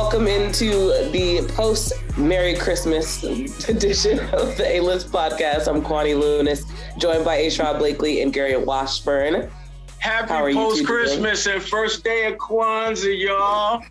[0.00, 3.24] welcome into the post Merry Christmas
[3.68, 5.66] edition of the A List podcast.
[5.66, 6.62] I'm Kwani Lunis,
[6.98, 7.46] joined by A.
[7.48, 9.50] Sherrod Blakely and Gary Washburn.
[9.98, 13.82] Happy post Christmas and first day of Kwanzaa, y'all.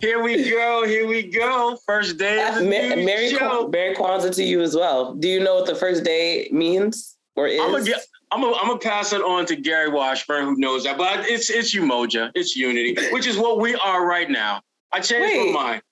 [0.00, 0.86] Here we go.
[0.86, 1.76] Here we go.
[1.84, 3.68] First day of the Ma- new Merry, show.
[3.68, 5.12] Merry Kwanzaa to you as well.
[5.12, 7.60] Do you know what the first day means or is?
[7.60, 8.00] I'm gonna get.
[8.30, 10.96] I'm gonna, I'm gonna pass it on to Gary Washburn, who knows that.
[10.96, 14.62] But it's it's Umoja, it's unity, which is what we are right now.
[14.92, 15.52] I changed Wait.
[15.52, 15.82] my mind.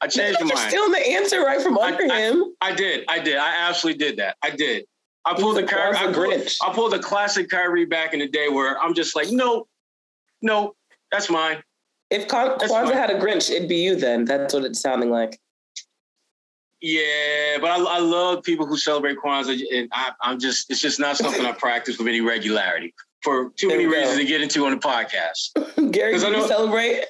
[0.00, 0.70] I changed my You're mind.
[0.70, 2.44] stealing the answer right from I- under I- him.
[2.60, 3.04] I did.
[3.08, 3.36] I did.
[3.36, 4.36] I absolutely did that.
[4.42, 4.84] I did.
[5.24, 5.96] I pulled the He's a Kyrie.
[5.96, 6.56] I pulled, Grinch.
[6.62, 9.66] I pulled the classic Kyrie back in the day where I'm just like, no,
[10.42, 10.74] no,
[11.10, 11.62] that's mine.
[12.10, 14.26] If That's Kwanzaa had a Grinch, it'd be you then.
[14.26, 15.40] That's what it's sounding like.
[16.80, 21.00] Yeah, but I, I love people who celebrate Kwanzaa, and I, I'm just it's just
[21.00, 22.92] not something I practice with any regularity
[23.22, 25.52] for too There many reasons to get into on the podcast.
[25.92, 27.04] Gary, I do you know- celebrate?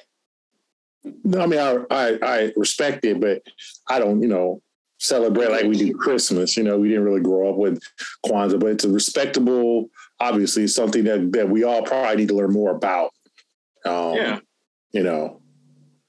[1.23, 3.41] No, I mean, I, I I respect it, but
[3.89, 4.61] I don't, you know,
[4.99, 6.57] celebrate like we do Christmas.
[6.57, 7.81] You know, we didn't really grow up with
[8.25, 9.89] Kwanzaa, but it's a respectable,
[10.19, 13.11] obviously, something that that we all probably need to learn more about.
[13.85, 14.39] Um, Yeah.
[14.91, 15.41] You know,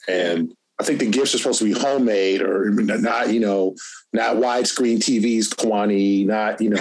[0.09, 3.75] and I think the gifts are supposed to be homemade or not, you know,
[4.13, 6.77] not widescreen TVs, Kwani, not, you know.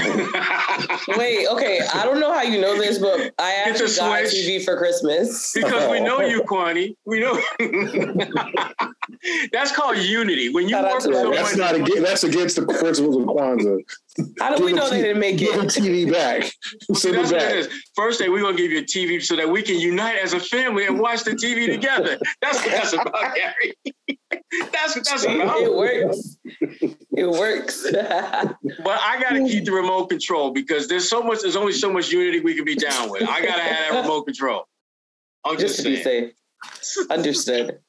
[1.17, 1.79] Wait, okay.
[1.93, 4.65] I don't know how you know this, but I Get your actually got a TV
[4.65, 5.53] for Christmas.
[5.53, 6.95] because we know you, Kwani.
[7.05, 7.41] We know.
[9.51, 10.49] That's called unity.
[10.49, 11.33] When you Shout out work to with that.
[11.33, 13.79] that's not against, that's against the principles of Kwanzaa.
[14.39, 15.67] How do we know they didn't make Give the it?
[15.69, 16.43] TV back.
[16.43, 19.35] See, Send that's it what it First day, we're gonna give you a TV so
[19.35, 22.17] that we can unite as a family and watch the TV together.
[22.41, 23.75] That's what that's about, Gary.
[24.71, 25.57] that's what that's about.
[25.59, 26.37] It works.
[27.17, 27.85] It works.
[28.83, 31.41] But I gotta keep the remote control because there's so much.
[31.41, 33.23] There's only so much unity we can be down with.
[33.23, 34.67] I gotta have that remote control.
[35.43, 36.31] I'm Just just, to be safe.
[37.09, 37.79] Understood.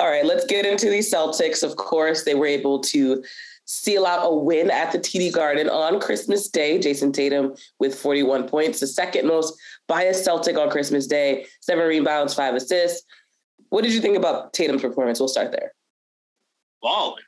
[0.00, 1.62] All right, let's get into the Celtics.
[1.62, 3.22] Of course, they were able to
[3.66, 6.78] seal out a win at the TD Garden on Christmas Day.
[6.78, 11.86] Jayson Tatum with 41 points, the second most by a Celtic on Christmas Day, seven
[11.86, 13.06] rebounds, five assists.
[13.70, 15.18] What did you think about Tatum's performance?
[15.20, 15.72] We'll start there.
[16.82, 17.22] balling.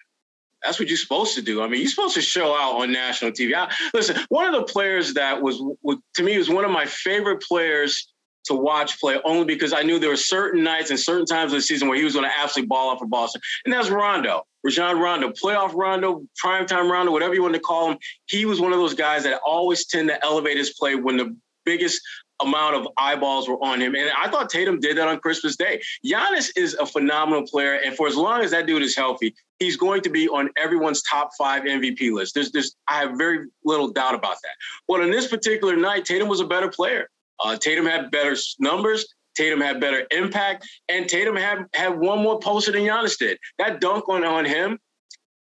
[0.63, 1.63] That's what you're supposed to do.
[1.63, 3.55] I mean, you're supposed to show out on national TV.
[3.55, 6.87] I, listen, one of the players that was, was to me was one of my
[6.87, 8.13] favorite players
[8.47, 11.59] to watch play, only because I knew there were certain nights and certain times of
[11.59, 14.43] the season where he was going to absolutely ball out for Boston, and that's Rondo,
[14.65, 17.99] Rajon Rondo, playoff Rondo, primetime Rondo, whatever you want to call him.
[18.27, 21.37] He was one of those guys that always tend to elevate his play when the
[21.65, 22.01] biggest
[22.41, 23.95] amount of eyeballs were on him.
[23.95, 25.81] And I thought Tatum did that on Christmas Day.
[26.05, 27.75] Giannis is a phenomenal player.
[27.75, 31.03] And for as long as that dude is healthy, he's going to be on everyone's
[31.03, 32.35] top five MVP list.
[32.35, 34.55] There's, there's, I have very little doubt about that.
[34.87, 37.09] But on this particular night, Tatum was a better player.
[37.43, 39.07] Uh, Tatum had better numbers.
[39.37, 43.39] Tatum had better impact, and Tatum had had one more poster than Giannis did.
[43.59, 44.79] That dunk on on him,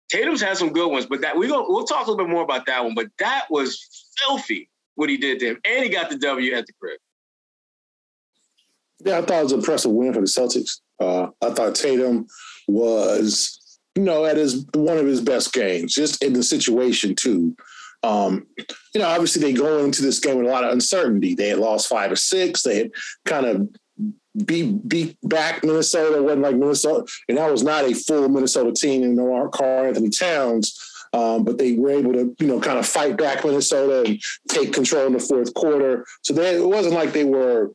[0.09, 2.43] Tatum's had some good ones, but that we go we'll talk a little bit more
[2.43, 2.93] about that one.
[2.93, 6.65] But that was filthy what he did to him, and he got the W at
[6.67, 6.99] the crib.
[8.99, 10.79] Yeah, I thought it was an impressive win for the Celtics.
[10.99, 12.27] Uh, I thought Tatum
[12.67, 17.55] was, you know, at his one of his best games, just in the situation too.
[18.05, 18.45] Um,
[18.93, 21.33] you know, obviously they go into this game with a lot of uncertainty.
[21.33, 22.61] They had lost five or six.
[22.61, 22.91] They had
[23.25, 23.69] kind of
[24.45, 26.21] beat beat back Minnesota.
[26.21, 29.03] Wasn't like Minnesota, and that was not a full Minnesota team.
[29.03, 30.79] And no Karl-Anthony Towns.
[31.13, 34.73] Um, but they were able to, you know, kind of fight back Minnesota and take
[34.73, 36.05] control in the fourth quarter.
[36.23, 37.71] So they, it wasn't like they were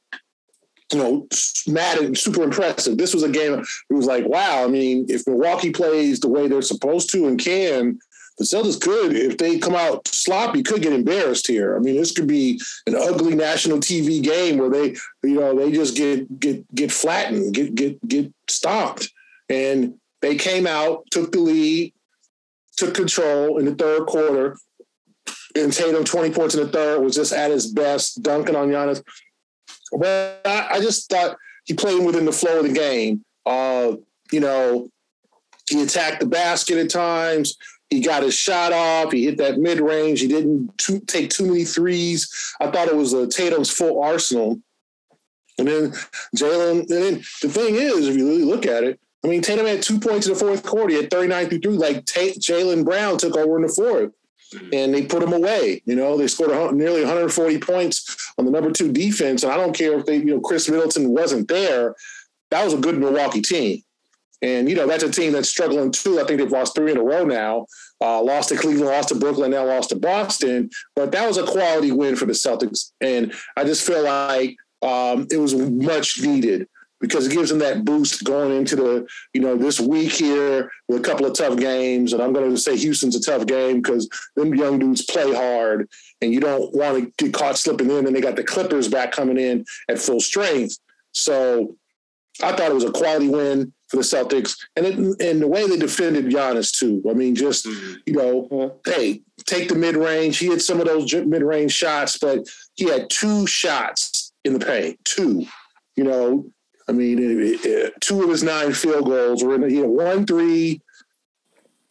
[0.93, 1.29] you know,
[1.67, 2.99] mad and super impressive.
[2.99, 3.55] This was a game.
[3.55, 4.65] It was like, wow.
[4.65, 7.99] I mean, if Milwaukee plays the way they're supposed to and can,
[8.39, 11.77] the Celtics could, if they come out sloppy, could get embarrassed here.
[11.77, 15.71] I mean, this could be an ugly national TV game where they, you know, they
[15.71, 19.11] just get get get flattened, get get get stomped.
[19.49, 21.93] And they came out, took the lead,
[22.77, 24.57] took control in the third quarter.
[25.57, 29.03] And Tatum, 20 points in the third, was just at his best, dunking on Giannis.
[29.93, 33.25] But I, I just thought he played within the flow of the game.
[33.45, 33.97] Uh,
[34.31, 34.89] you know,
[35.69, 37.57] he attacked the basket at times.
[37.91, 39.13] He got his shot off.
[39.13, 40.21] He hit that mid range.
[40.21, 42.33] He didn't too, take too many threes.
[42.61, 44.61] I thought it was a Tatum's full arsenal.
[45.59, 45.93] And then
[46.37, 46.81] Jaylen.
[46.81, 49.83] And then the thing is, if you really look at it, I mean, Tatum had
[49.83, 50.91] two points in the fourth quarter.
[50.91, 51.77] He had 39 through three.
[51.77, 54.13] Like Ta- Jaylen Brown took over in the fourth
[54.55, 54.69] mm-hmm.
[54.73, 55.83] and they put him away.
[55.85, 59.43] You know, they scored a, nearly 140 points on the number two defense.
[59.43, 61.95] And I don't care if they, you know, Khris Middleton wasn't there.
[62.51, 63.83] That was a good Milwaukee team.
[64.43, 66.19] And, you know, that's a team that's struggling too.
[66.21, 67.67] I think they've lost three in a row now.
[68.01, 70.71] Uh, lost to Cleveland, lost to Brooklyn, now lost to Boston.
[70.97, 72.93] But that was a quality win for the Celtics.
[73.01, 76.67] And I just feel like um, it was much needed.
[77.01, 81.01] because it gives them that boost going into the, you know, this week here with
[81.01, 82.13] a couple of tough games.
[82.13, 85.89] And I'm going to say Houston's a tough game because them young dudes play hard
[86.21, 88.07] and you don't want to get caught slipping in.
[88.07, 90.79] And they got the Clippers back coming in at full strength.
[91.13, 91.77] So
[92.43, 94.57] I thought it was a quality win for the Celtics.
[94.77, 97.03] And it, and the way they defended Giannis too.
[97.09, 97.95] I mean, just, mm-hmm.
[98.07, 100.39] you know, hey, take the mid range.
[100.39, 104.65] He had some of those mid range shots, but he had two shots in the
[104.65, 105.47] paint, two.
[105.97, 106.47] You know,
[106.89, 110.25] I mean, it, it, two of his nine field goals were in, you know, one
[110.25, 110.81] three,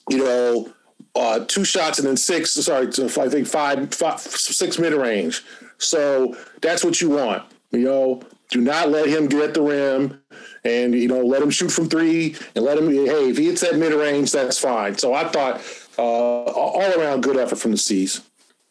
[0.09, 0.73] you know,
[1.15, 2.51] uh, two shots and then six.
[2.51, 5.43] Sorry, I think five, five six mid range.
[5.77, 7.43] So that's what you want.
[7.71, 10.21] You know, do not let him get at the rim,
[10.63, 12.89] and you know, let him shoot from three, and let him.
[12.89, 14.97] Hey, if he hits that mid range, that's fine.
[14.97, 15.61] So I thought
[15.97, 18.21] uh, all around good effort from the C's.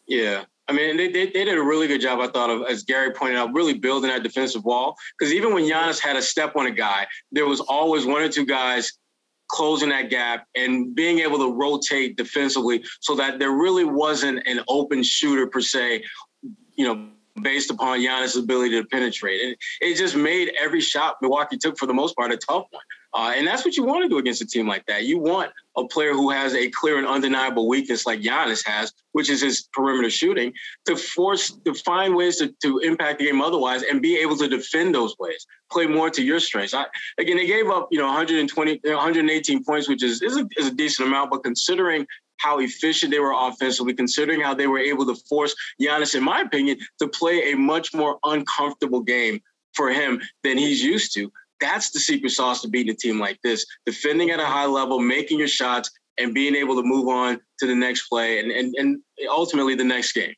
[0.07, 2.83] Yeah, I mean, they, they, they, did a really good job, I thought, of, as
[2.83, 4.95] Gary pointed out, really building that defensive wall.
[5.17, 8.29] Because even when Giannis had a step on a guy, there was always one or
[8.29, 8.93] two guys
[9.47, 14.59] closing that gap and being able to rotate defensively so that there really wasn't an
[14.67, 16.03] open shooter per se,
[16.75, 17.09] you know,
[17.41, 19.41] based upon Giannis' ability to penetrate.
[19.41, 22.83] And it just made every shot Milwaukee took for the most part a tough one.
[23.13, 25.05] Uh, and that's what you want to do against a team like that.
[25.05, 29.31] You want a player who has a clear and undeniable weakness like Giannis has, which
[29.31, 30.53] is his perimeter shooting,
[30.85, 34.47] to force to find ways to, to impact the game otherwise and be able to
[34.47, 36.75] defend those ways, play more to your strengths.
[36.75, 36.85] I,
[37.17, 40.73] again, they gave up, you know, 120, 118 points, which is is a, is a
[40.73, 42.05] decent amount, but considering
[42.39, 46.41] how efficient they were offensively, considering how they were able to force Giannis, in my
[46.41, 49.39] opinion, to play a much more uncomfortable game
[49.73, 51.31] for him than he's used to.
[51.61, 53.65] That's the secret sauce to beating a team like this.
[53.85, 57.65] Defending at a high level, making your shots, and being able to move on to
[57.65, 60.33] the next play and, and, and ultimately the next game.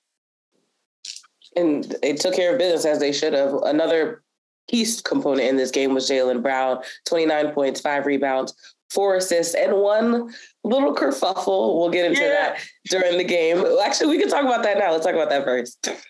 [1.56, 3.54] And they took care of business as they should have.
[3.64, 4.24] Another
[4.70, 8.54] piece component in this game was Jaylen Brown, 29 points, five rebounds,
[8.92, 10.34] four assists, and one
[10.64, 11.78] little kerfuffle.
[11.80, 12.28] We'll get into yeah.
[12.28, 12.60] that
[12.90, 13.64] during the game.
[13.84, 14.92] Actually, we can talk about that now.
[14.92, 15.90] Let's talk about that first.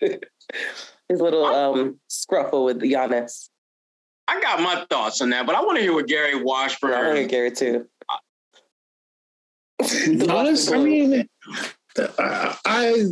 [1.08, 3.48] His little um, scruffle with Giannis.
[4.28, 6.92] I got my thoughts on that, but I want to hear what Gary Washburn.
[6.92, 7.86] I want to hear Gary too.
[10.28, 11.28] Honest, I mean,
[11.98, 13.04] I, I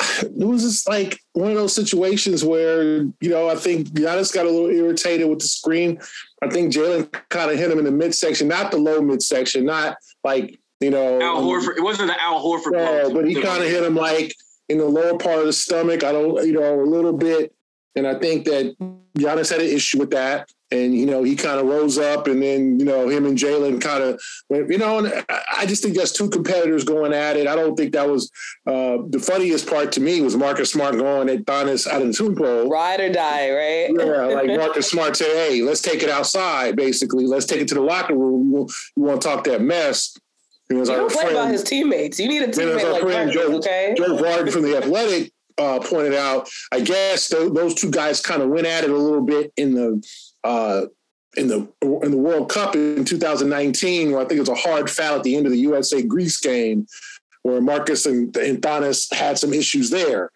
[0.00, 2.82] it was just like one of those situations where
[3.20, 6.00] you know I think Giannis got a little irritated with the screen.
[6.42, 9.96] I think Jaylen kind of hit him in the midsection, not the low midsection, not
[10.24, 11.76] like you know Al Horford.
[11.76, 12.72] It wasn't the Al Horford.
[12.72, 14.34] No, but he kind of hit him like
[14.68, 16.04] in the lower part of the stomach.
[16.04, 17.54] I don't, you know, a little bit.
[17.96, 18.76] And I think that
[19.18, 20.50] Giannis had an issue with that.
[20.70, 23.80] And, you know, he kind of rose up and then, you know, him and Jaylen
[23.80, 24.20] kind of
[24.50, 27.46] went, you know, and I just think that's two competitors going at it.
[27.46, 28.30] I don't think that was
[28.66, 32.12] uh, the funniest part to me was Marcus Smart going at Giannis out of the
[32.12, 32.68] Super Bowl.
[32.68, 33.90] Ride or die, right?
[33.98, 37.26] Yeah, like Marcus Smart said, hey, let's take it outside, basically.
[37.26, 38.52] Let's take it to the locker room.
[38.52, 40.18] You, you want to talk that mess.
[40.70, 42.20] It was you don't friend, play about his teammates.
[42.20, 43.94] You need a teammate like friend, Joe, okay?
[43.96, 48.42] Joe Vardon from the Athletic uh, pointed out, I guess th- those two guys kind
[48.42, 50.02] of went at it a little bit in the
[50.44, 50.86] uh,
[51.36, 51.68] in the
[52.02, 55.22] in the World Cup in 2019, where I think it was a hard foul at
[55.22, 56.86] the end of the USA Greece game,
[57.42, 58.64] where Marcus and, and
[59.12, 60.30] had some issues there.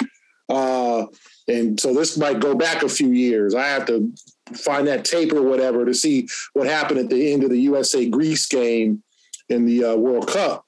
[0.49, 1.07] Uh,
[1.49, 3.55] and so this might go back a few years.
[3.55, 4.13] I have to
[4.55, 8.09] find that tape or whatever to see what happened at the end of the USA
[8.09, 9.03] Greece game
[9.49, 10.65] in the uh, World Cup.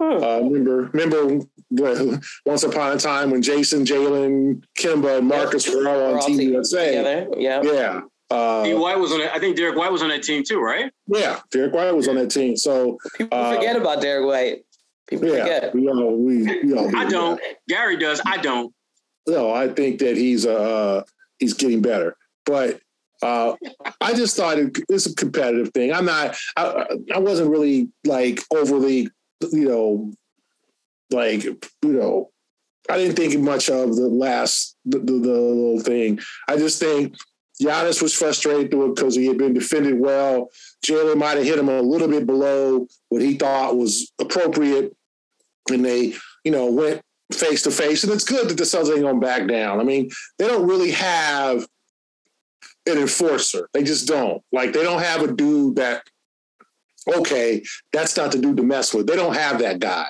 [0.00, 1.44] Uh, remember, remember
[2.44, 6.96] once upon a time when Jayson, Jaylen, Kemba, and Marcus were all on Team USA.
[6.96, 7.28] Together.
[7.36, 7.62] Yeah.
[7.62, 8.00] Yeah.
[8.30, 9.30] Uh, White was on it.
[9.32, 10.92] I think Derrick White was on that team too, right?
[11.06, 12.56] Yeah, Derrick White was on that team.
[12.56, 14.64] So people uh, forget about Derrick White.
[15.08, 15.74] People yeah, forget.
[15.74, 17.36] We all, we, we all I don't.
[17.36, 17.56] That.
[17.68, 18.20] Gary does.
[18.24, 18.72] I don't.
[19.26, 21.02] No, I think that he's uh
[21.38, 22.80] he's getting better, but
[23.22, 23.54] uh,
[24.00, 25.92] I just thought it, it's a competitive thing.
[25.92, 26.36] I'm not.
[26.56, 29.08] I, I wasn't really like overly,
[29.52, 30.12] you know,
[31.10, 32.30] like you know,
[32.88, 36.20] I didn't think much of the last the, the, the little thing.
[36.48, 37.14] I just think
[37.60, 40.48] Giannis was frustrated it because he had been defended well.
[40.84, 44.96] Jaylen might have hit him a little bit below what he thought was appropriate,
[45.70, 46.14] and they,
[46.44, 47.02] you know, went
[47.32, 48.02] face to face.
[48.02, 49.80] And it's good that the Celtics ain't going back down.
[49.80, 51.66] I mean, they don't really have
[52.86, 53.68] an enforcer.
[53.72, 54.42] They just don't.
[54.52, 56.02] Like they don't have a dude that,
[57.06, 57.62] okay,
[57.92, 59.06] that's not the dude to mess with.
[59.06, 60.06] They don't have that guy.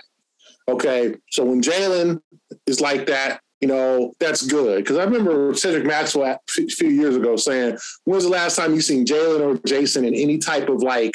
[0.69, 1.17] Okay.
[1.31, 2.21] So when Jaylen
[2.67, 4.79] is like that, you know, that's good.
[4.79, 6.25] Because I remember Cedric Maxwell
[6.59, 10.15] a few years ago saying, when's the last time you seen Jaylen or Jayson in
[10.15, 11.15] any type of like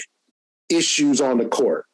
[0.70, 1.86] issues on the court?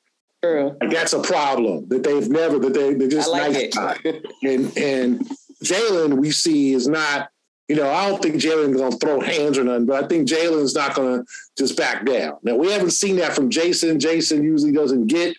[0.44, 0.76] True.
[0.82, 4.00] Like that's a problem that they've never, that they, they're just like nice.
[4.44, 5.30] and and
[5.64, 7.30] Jaylen, we see, is not,
[7.68, 10.28] you know, I don't think Jaylen's going to throw hands or nothing, but I think
[10.28, 11.26] Jaylen's not going to
[11.58, 12.38] just back down.
[12.44, 14.00] Now, we haven't seen that from Jayson.
[14.00, 15.38] Jayson usually doesn't get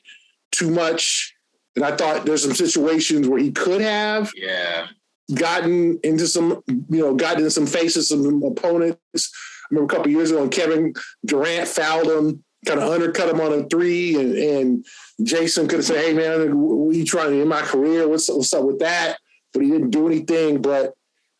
[0.52, 1.34] too much.
[1.74, 4.86] And I thought there's some situations where he could have yeah.
[5.34, 8.98] Gotten into some, you know, gotten into some faces, some opponents.
[9.14, 13.40] I remember a couple years ago when Kevin Durant fouled him, kind of undercut him
[13.40, 14.86] on a three, and, and
[15.22, 18.08] Jayson could have said, "Hey man, what are you trying to in my career?
[18.08, 19.18] What's what's up with that?"
[19.52, 20.62] But he didn't do anything.
[20.62, 20.94] But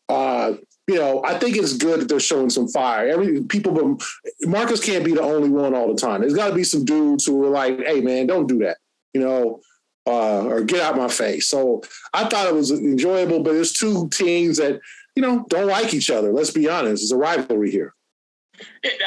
[0.09, 0.53] uh,
[0.87, 3.07] you know, I think it's good that they're showing some fire.
[3.07, 4.05] Every people, but
[4.47, 6.21] Marcus can't be the only one all the time.
[6.21, 8.77] There's got to be some dudes who are like, "Hey, man, don't do that,"
[9.13, 9.61] you know,
[10.05, 11.47] uh, or get out my face.
[11.47, 11.83] So
[12.13, 14.79] I thought it was enjoyable, but there's two teams that
[15.15, 16.31] you know don't like each other.
[16.31, 17.93] Let's be honest; it's a rivalry here.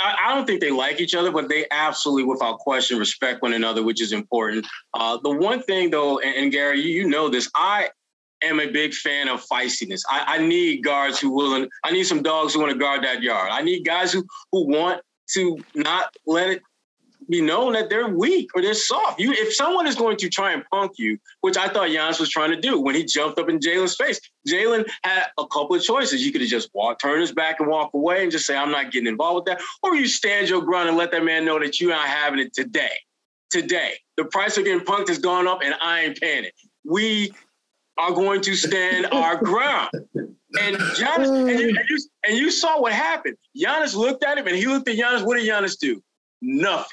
[0.03, 3.83] I don't think they like each other, but they absolutely, without question, respect one another,
[3.83, 4.67] which is important.
[4.93, 7.89] Uh, the one thing, though, and, and Gary, you, you know this, I
[8.43, 10.01] am a big fan of feistiness.
[10.11, 11.67] I, I need guards who will.
[11.85, 13.51] I need some dogs who want to guard that yard.
[13.51, 15.01] I need guys who who want
[15.35, 16.63] to not let it
[17.29, 19.21] be known that they're weak or they're soft.
[19.21, 22.31] You, if someone is going to try and punk you, which I thought Giannis was
[22.31, 25.83] trying to do when he jumped up in Jaylen's face, Jaylen had a couple of
[25.83, 26.25] choices.
[26.25, 28.71] You could have just walk, turn his back and walk away and just say, "I'm
[28.71, 31.59] not getting involved with that," or you stand your ground and let that man know
[31.59, 32.97] that you're not having it today.
[33.51, 36.55] Today, the price of getting punked has gone up, and I ain't paying it.
[36.85, 37.33] We
[37.99, 39.91] are going to stand our ground.
[40.15, 43.37] And Giannis, and you, and, you, and you saw what happened.
[43.57, 45.25] Giannis looked at him and he looked at Giannis.
[45.25, 46.03] What did Giannis do?
[46.41, 46.87] Nothing.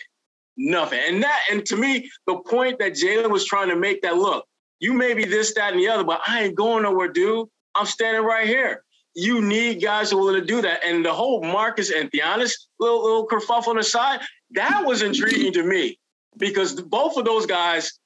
[0.58, 1.00] Nothing.
[1.08, 4.46] And that, and to me, the point that Jaylen was trying to make that look,
[4.80, 7.48] you may be this, that, and the other, but I ain't going nowhere, dude.
[7.76, 8.84] I'm standing right here.
[9.16, 10.84] You need guys who are willing to do that.
[10.86, 15.54] And the whole Marcus and Giannis little little kerfuffle on the side, that was intriguing
[15.54, 16.00] to me
[16.38, 18.00] because both of those guys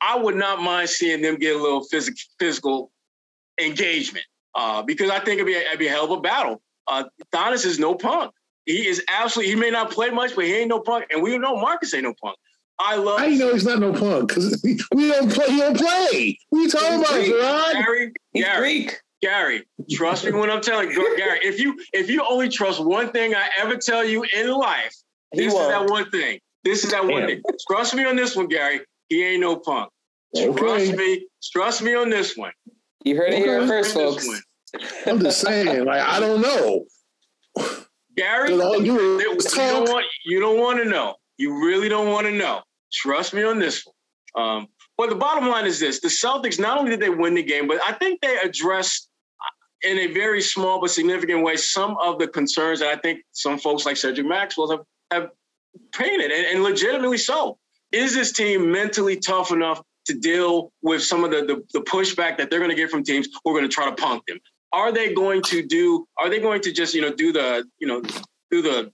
[0.00, 2.90] I would not mind seeing them get a little physical physical
[3.60, 4.24] engagement
[4.54, 6.62] uh, because I think it'd be, a, it'd be a hell of a battle.
[6.86, 8.32] Uh, Giannis is no punk.
[8.68, 9.54] He is absolutely.
[9.54, 12.04] He may not play much, but he ain't no punk, and we know Marcus ain't
[12.04, 12.36] no punk.
[12.78, 13.18] I love.
[13.18, 14.28] How you know he's not no punk?
[14.28, 14.62] Because
[14.94, 15.46] we don't play.
[15.48, 16.38] He don't play.
[16.52, 17.76] We are you talking about, Gerard?
[17.76, 19.00] Gary, He's Gary, Greek.
[19.22, 21.40] Gary, trust me when I'm telling you, Gary.
[21.42, 24.94] If you if you only trust one thing I ever tell you in life,
[25.32, 25.70] He this is won't.
[25.70, 26.38] that one thing.
[26.62, 27.40] This is that one thing.
[27.70, 28.82] Trust me on this one, Gary.
[29.08, 29.88] He ain't no punk.
[30.36, 30.52] Okay.
[30.52, 31.26] Trust me.
[31.54, 32.52] Trust me on this one.
[33.02, 35.06] You heard it here first, Trust me on folks.
[35.06, 36.84] I'm just saying, like I don't know.
[38.18, 41.14] Gary, you you don't want you don't want to know.
[41.36, 42.62] You really don't want to know.
[42.92, 43.94] Trust me on this one.
[44.44, 47.42] Um, but the bottom line is this: the Celtics not only did they win the
[47.42, 49.08] game, but I think they addressed
[49.40, 53.20] uh, in a very small but significant way some of the concerns that I think
[53.32, 54.80] some folks like Cedric Maxwell have,
[55.12, 55.30] have
[55.92, 57.56] painted, and, and legitimately so.
[57.92, 62.36] Is this team mentally tough enough to deal with some of the, the, the pushback
[62.38, 64.38] that they're going to get from teams who are going to try to punk them?
[64.72, 66.06] Are they going to do?
[66.18, 68.02] Are they going to just you know do the you know
[68.50, 68.92] do the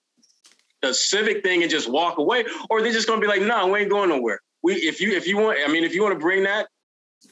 [0.82, 3.40] the civic thing and just walk away, or are they just going to be like,
[3.40, 5.94] "No, nah, we ain't going nowhere." We if you if you want, I mean, if
[5.94, 6.68] you want to bring that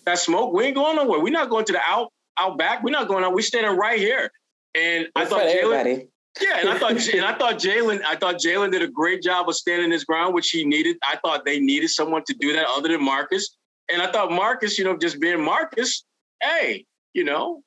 [0.06, 1.20] that smoke, we ain't going nowhere.
[1.20, 2.82] We're not going to the out out back.
[2.82, 3.32] We're not going out.
[3.32, 4.30] We're standing right here.
[4.74, 6.08] And I thought Jaylen,
[6.40, 9.48] yeah, and I thought and I thought Jaylen, I thought Jaylen did a great job
[9.48, 10.96] of standing his ground, which he needed.
[11.06, 13.56] I thought they needed someone to do that other than Marcus.
[13.92, 16.04] And I thought Marcus, you know, just being Marcus,
[16.40, 17.62] hey, you know,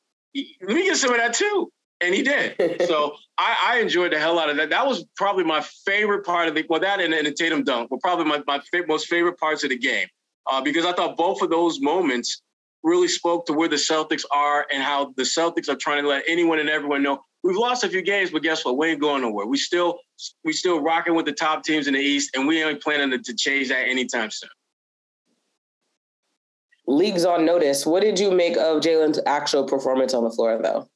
[0.62, 1.72] let me get some of that too.
[2.02, 2.82] And he did.
[2.88, 4.70] So I, I enjoyed the hell out of that.
[4.70, 7.90] That was probably my favorite part of the well, that and, and the Tatum dunk
[7.90, 10.08] were probably my, my most favorite parts of the game.
[10.50, 12.42] Uh, because I thought both of those moments
[12.84, 16.24] really spoke to where the Celtics are and how the Celtics are trying to let
[16.28, 18.78] anyone and everyone know we've lost a few games, but guess what?
[18.78, 19.46] We ain't going nowhere.
[19.46, 20.00] We still
[20.44, 23.20] we still rocking with the top teams in the East, and we ain't planning to,
[23.20, 24.50] to change that anytime soon.
[26.88, 27.86] Leagues on notice.
[27.86, 30.88] What did you make of Jaylen's actual performance on the floor, though?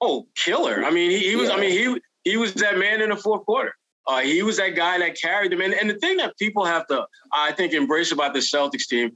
[0.00, 0.84] Oh, killer!
[0.84, 1.50] I mean, he, he was.
[1.50, 3.74] I mean, he he was that man in the fourth quarter.
[4.06, 5.60] Uh, he was that guy that carried them.
[5.60, 9.12] And, and the thing that people have to, I think, embrace about the Celtics team,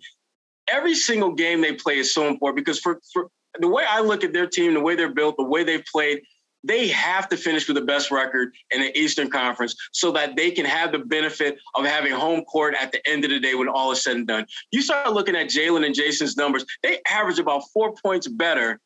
[0.69, 4.25] every single game they play is so important because for, for the way I look
[4.25, 6.23] at their team, the way they're built, the way they've played,
[6.65, 10.51] they have to finish with the best record in the Eastern Conference so that they
[10.51, 13.69] can have the benefit of having home court at the end of the day when
[13.69, 14.47] all is said and done.
[14.73, 18.81] You start looking at Jaylen and Jayson's numbers, they average about four points better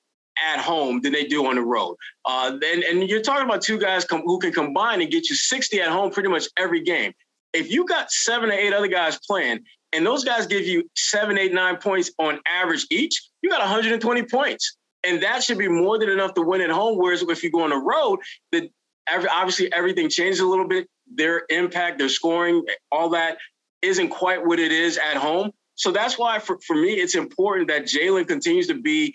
[0.44, 1.96] at home than they do on the road.
[2.24, 5.34] Uh, and, and you're talking about two guys com- who can combine and get you
[5.34, 7.12] 60 at home pretty much every game.
[7.52, 11.38] If you got seven or eight other guys playing, and those guys give you seven,
[11.38, 14.76] eight, nine points on average each, you got 120 points.
[15.08, 16.98] And that should be more than enough to win at home.
[16.98, 18.20] Whereas if you go on the road,
[18.52, 18.70] the
[19.10, 20.86] every, obviously everything changes a little bit.
[21.14, 23.38] Their impact, their scoring, all that
[23.80, 25.52] isn't quite what it is at home.
[25.76, 29.14] So that's why for, for me, it's important that Jaylen continues to be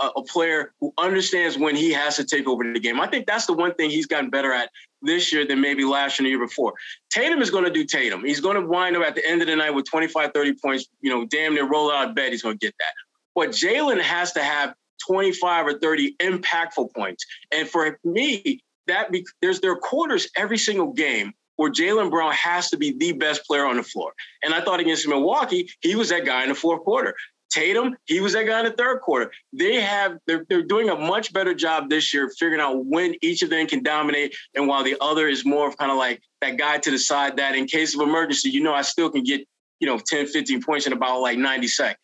[0.00, 3.00] a, a, player who understands when he has to take over the game.
[3.00, 4.70] I think that's the one thing he's gotten better at
[5.02, 6.72] this year than maybe last year and the year before.
[7.10, 8.24] Tatum is going to do Tatum.
[8.24, 10.86] He's going to wind up at the end of the night with 25, 30 points,
[11.00, 12.32] you know, damn near roll out of bed.
[12.32, 12.92] He's going to get that.
[13.34, 14.74] But Jaylen has to have
[15.06, 17.24] 25 or 30 impactful points.
[17.52, 22.32] And for me, that be, there's there are quarters every single game where Jaylen Brown
[22.32, 24.12] has to be the best player on the floor.
[24.42, 27.14] And I thought against Milwaukee, he was that guy in the fourth quarter.
[27.50, 29.30] Tatum, he was that guy in the third quarter.
[29.52, 33.42] They have they're they're doing a much better job this year figuring out when each
[33.42, 36.56] of them can dominate, and while the other is more of kind of like that
[36.56, 39.46] guy to the side that in case of emergency, you know, I still can get
[39.78, 42.03] you know 10, 15 points in about like 90 seconds.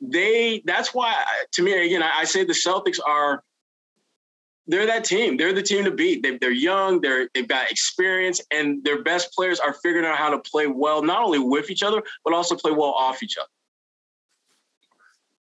[0.00, 1.14] They that's why
[1.52, 3.42] to me again I, I say the Celtics are
[4.66, 5.36] they're that team.
[5.36, 6.22] They're the team to beat.
[6.22, 7.00] They, are young.
[7.00, 11.02] They're they've got experience, and their best players are figuring out how to play well,
[11.02, 13.48] not only with each other but also play well off each other.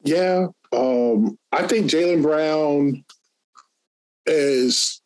[0.04, 3.04] Yeah, um, I think Jaylen Brown
[4.28, 5.02] is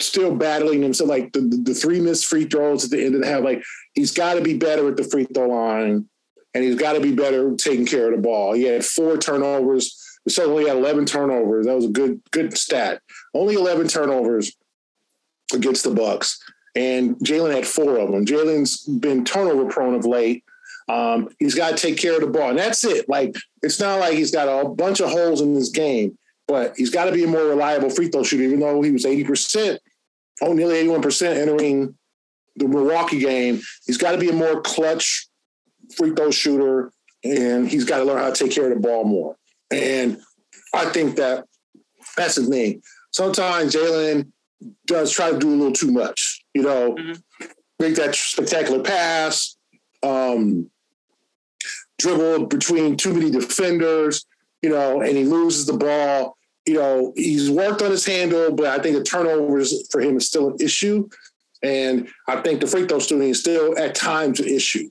[0.00, 1.10] still battling himself.
[1.10, 3.62] Like the, the three missed free throws at the end of the half, like
[3.92, 6.08] he's got to be better at the free throw line,
[6.58, 8.52] and he's got to be better taking care of the ball.
[8.52, 9.96] He had four turnovers.
[10.36, 11.66] Only had 11 turnovers.
[11.66, 13.00] That was a good good stat.
[13.32, 14.52] Only 11 turnovers
[15.54, 16.42] against the Bucks,
[16.74, 18.26] and Jaylen had four of them.
[18.26, 20.44] Jaylen's been turnover prone of late.
[20.88, 23.08] Um, he's got to take care of the ball, and that's it.
[23.08, 26.90] Like it's not like he's got a bunch of holes in his game, but he's
[26.90, 28.42] got to be a more reliable free throw shooter.
[28.42, 29.80] Even though he was eighty percent,
[30.42, 31.96] oh, nearly eighty-one percent entering
[32.56, 35.27] the Milwaukee game, he's got to be a more clutch
[35.96, 36.92] free throw shooter,
[37.24, 39.36] and he's got to learn how to take care of the ball more.
[39.70, 40.20] And
[40.74, 41.44] I think that
[42.16, 42.82] that's the thing.
[43.12, 44.30] Sometimes Jaylen
[44.86, 46.44] does try to do a little too much.
[46.54, 47.46] You know, mm-hmm.
[47.78, 49.56] make that spectacular pass.
[50.02, 50.70] Um,
[51.98, 54.24] dribble between too many defenders,
[54.62, 56.36] you know, and he loses the ball.
[56.66, 60.26] You know, he's worked on his handle, but I think the turnovers for him is
[60.26, 61.08] still an issue.
[61.62, 64.90] And I think the free throw shooting is still at times an issue.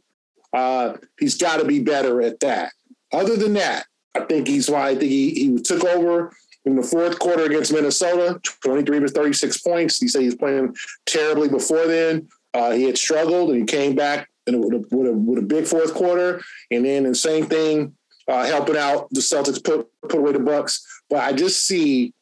[0.54, 2.72] Uh, he's got to be better at that.
[3.12, 6.34] Other than that, I think he's why I think he, he took over
[6.66, 10.00] in the fourth quarter against Minnesota, 23 to 36 points.
[10.00, 12.28] He said he's playing terribly before then.
[12.54, 14.60] Uh, he had struggled and he came back with a,
[14.92, 17.94] with a, with a big fourth quarter, and then the same thing,
[18.28, 20.86] uh, helping out the Celtics put put away the Bucks.
[21.10, 22.14] But I just see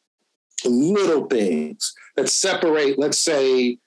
[0.64, 3.78] little things that separate, let's say,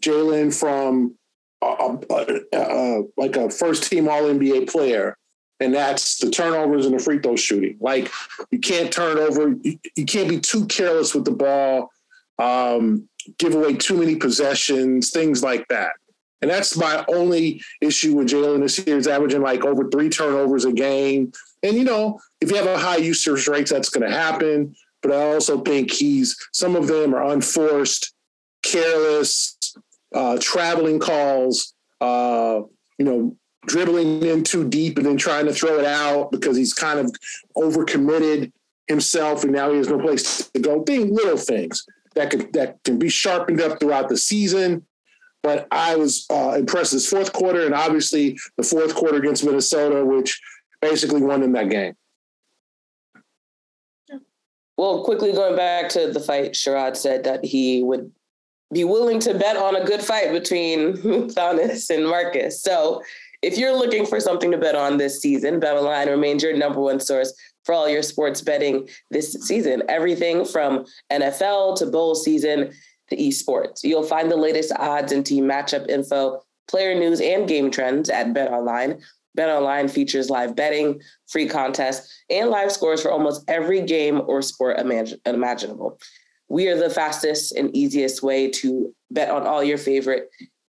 [0.00, 1.16] Jaylen from
[1.62, 5.16] like a first team All NBA player,
[5.60, 7.76] and that's the turnovers and the free throw shooting.
[7.80, 8.10] Like
[8.50, 11.90] you can't turn over, you, you can't be too careless with the ball,
[12.38, 15.92] um, give away too many possessions, things like that.
[16.42, 20.64] And that's my only issue with Jaylen this year is averaging like over three turnovers
[20.64, 21.32] a game.
[21.62, 24.74] And, you know, if you have a high usage rate, that's going to happen.
[25.02, 28.14] But I also think he's, some of them are unforced,
[28.62, 29.56] careless,
[30.14, 32.60] uh, traveling calls, uh,
[32.98, 36.72] you know, dribbling in too deep and then trying to throw it out because he's
[36.72, 37.14] kind of
[37.56, 38.50] overcommitted
[38.86, 40.82] himself and now he has no place to go.
[40.82, 44.84] Thing, little things that can, that can be sharpened up throughout the season
[45.42, 50.04] but I was uh, impressed this fourth quarter, and obviously the fourth quarter against Minnesota,
[50.04, 50.40] which
[50.80, 51.94] basically won in that game.
[54.76, 58.12] Well, quickly going back to the fight, Sherrod said that he would
[58.72, 60.94] be willing to bet on a good fight between
[61.28, 62.62] Giannis and Marcus.
[62.62, 63.02] So
[63.42, 67.00] if you're looking for something to bet on this season, BetOnline remains your number one
[67.00, 69.82] source for all your sports betting this season.
[69.88, 72.72] Everything from NFL to bowl season
[73.08, 73.80] to esports.
[73.82, 78.28] You'll find the latest odds and team matchup info, player news, and game trends at
[78.28, 79.02] BetOnline.
[79.38, 84.78] BetOnline features live betting, free contests, and live scores for almost every game or sport
[84.78, 85.98] imaginable.
[86.50, 90.28] We are the fastest and easiest way to bet on all your favorite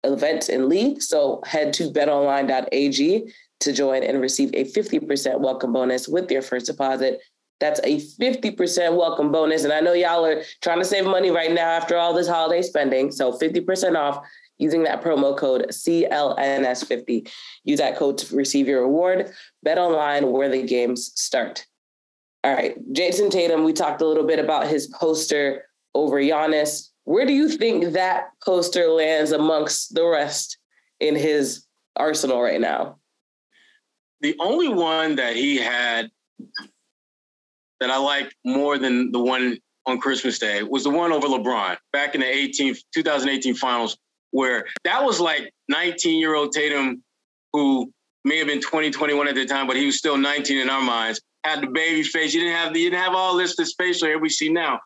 [0.04, 1.08] events and leagues.
[1.08, 6.66] So head to betonline.ag to join and receive a 50% welcome bonus with your first
[6.66, 7.20] deposit
[7.60, 9.64] that's a 50% welcome bonus.
[9.64, 12.62] And I know y'all are trying to save money right now after all this holiday
[12.62, 13.10] spending.
[13.10, 14.24] So 50% off
[14.58, 17.30] using that promo code CLNS50.
[17.64, 19.32] Use that code to receive your reward.
[19.62, 21.66] Bet online where the games start.
[22.44, 26.90] All right, Jayson Tatum, we talked a little bit about his poster over Giannis.
[27.04, 30.58] Where do you think that poster lands amongst the rest
[31.00, 31.64] in his
[31.96, 32.98] arsenal right now?
[34.20, 36.10] The only one that he had
[37.80, 41.78] that I like more than the one on Christmas Day was the one over LeBron
[41.94, 43.96] back in the 18, 2018 finals,
[44.32, 47.02] where that was like 19 year old Tatum,
[47.54, 47.90] who
[48.22, 50.82] may have been 20, 21 at the time, but he was still 19 in our
[50.82, 52.34] minds, had the baby face.
[52.34, 54.80] You didn't have the, you didn't have all this this facial hair we see now.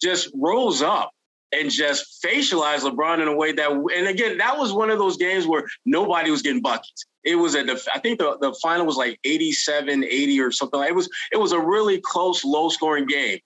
[0.00, 1.10] Just rose up
[1.52, 5.16] and just facialized LeBron in a way that, and again, that was one of those
[5.16, 7.06] games where nobody was getting buckets.
[7.24, 7.64] It was a,
[7.94, 10.82] I think the, the final was like 87, 80 or something.
[10.82, 13.38] It was, it was a really close, low scoring game.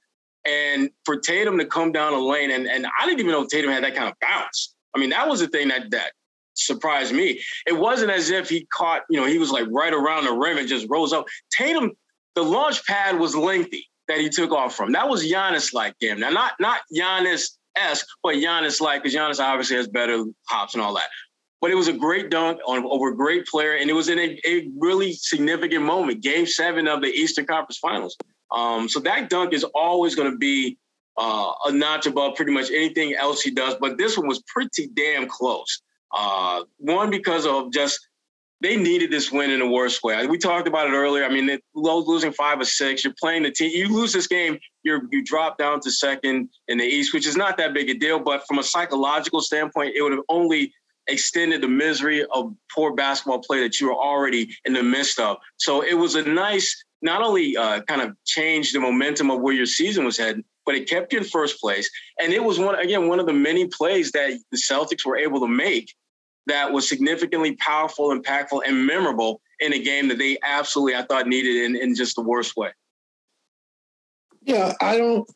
[0.47, 3.71] And for Tatum to come down a lane, and, and I didn't even know Tatum
[3.71, 4.75] had that kind of bounce.
[4.95, 6.13] I mean, that was the thing that that
[6.55, 7.41] surprised me.
[7.67, 10.59] It wasn't as if he caught, you know, he was like right around the rim
[10.59, 11.27] and just rose up.
[11.53, 11.93] Tatum,
[12.41, 14.93] the launch pad was lengthy that he took off from.
[14.93, 16.19] That was Giannis like game.
[16.19, 20.83] Now, not not Giannis esque, but Giannis like, because Giannis obviously has better hops and
[20.83, 21.09] all that.
[21.61, 24.19] But it was a great dunk on over a great player, and it was in
[24.19, 28.17] a, a really significant moment, Game Seven of the Eastern Conference Finals.
[28.51, 30.79] Um, so that dunk is always going to be
[31.19, 33.75] uh, a notch above pretty much anything else he does.
[33.79, 35.83] But this one was pretty damn close.
[36.17, 38.01] Uh, one because of just
[38.61, 40.27] they needed this win in the worst way.
[40.27, 41.25] We talked about it earlier.
[41.25, 43.71] I mean, losing five or six, you're playing the team.
[43.71, 47.37] You lose this game, you you drop down to second in the East, which is
[47.37, 48.19] not that big a deal.
[48.19, 50.73] But from a psychological standpoint, it would have only
[51.09, 55.39] extended the misery of poor basketball play that you were already in the midst of.
[55.57, 59.55] So it was a nice, not only uh, kind of change the momentum of where
[59.55, 61.91] your season was heading, but it kept you in first place.
[62.21, 65.41] And it was one again one of the many plays that the Celtics were able
[65.41, 65.95] to make
[66.51, 71.27] that was significantly powerful, impactful, and memorable in a game that they absolutely I thought
[71.27, 72.71] needed in, in just the worst way.
[74.43, 75.29] Yeah, I don't.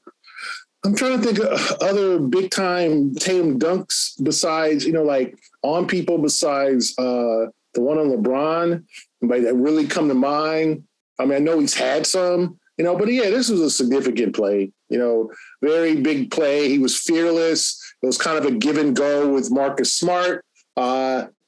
[0.84, 5.86] I'm trying to think of other big time Tatum dunks besides, you know, like on
[5.86, 8.84] people besides uh, the one on LeBron,
[9.22, 10.84] but that really come to mind.
[11.18, 14.34] I mean, I know he's had some, you know, but yeah, this was a significant
[14.34, 15.30] play, you know,
[15.62, 16.68] very big play.
[16.68, 17.80] He was fearless.
[18.02, 20.44] It was kind of a give and go with Marcus Smart.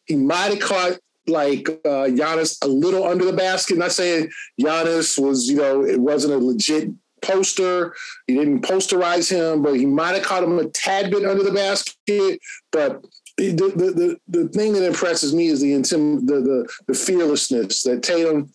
[0.06, 3.78] He might have caught like uh, Giannis a little under the basket.
[3.78, 6.90] Not saying Giannis was, you know, it wasn't a legit
[7.22, 7.94] poster.
[8.26, 11.52] He didn't posterize him, but he might have caught him a tad bit under the
[11.52, 12.40] basket.
[12.70, 13.04] But
[13.36, 17.82] the the the, the thing that impresses me is the intim the, the the fearlessness
[17.82, 18.52] that Tatum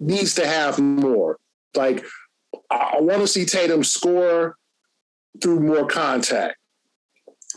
[0.00, 1.38] needs to have more.
[1.74, 2.04] Like
[2.70, 4.56] I, I want to see Tatum score
[5.40, 6.56] through more contact.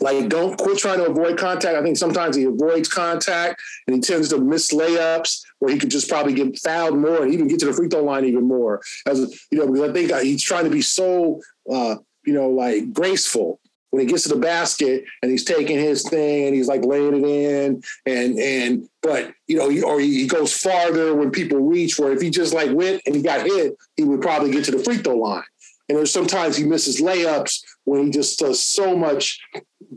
[0.02, 1.76] Like, don't quit trying to avoid contact.
[1.76, 5.90] I think sometimes he avoids contact and he tends to miss layups where he could
[5.90, 8.82] just probably get fouled more and even get to the free throw line even more.
[9.06, 12.92] As you know, because I think he's trying to be so, uh, you know, like
[12.92, 13.60] graceful
[13.92, 17.14] when he gets to the basket and he's taking his thing and he's like laying
[17.14, 21.98] it in and and but you know he, or he goes farther when people reach
[21.98, 24.70] where if he just like went and he got hit he would probably get to
[24.70, 25.44] the free throw line
[25.88, 29.40] and there's sometimes he misses layups when he just does so much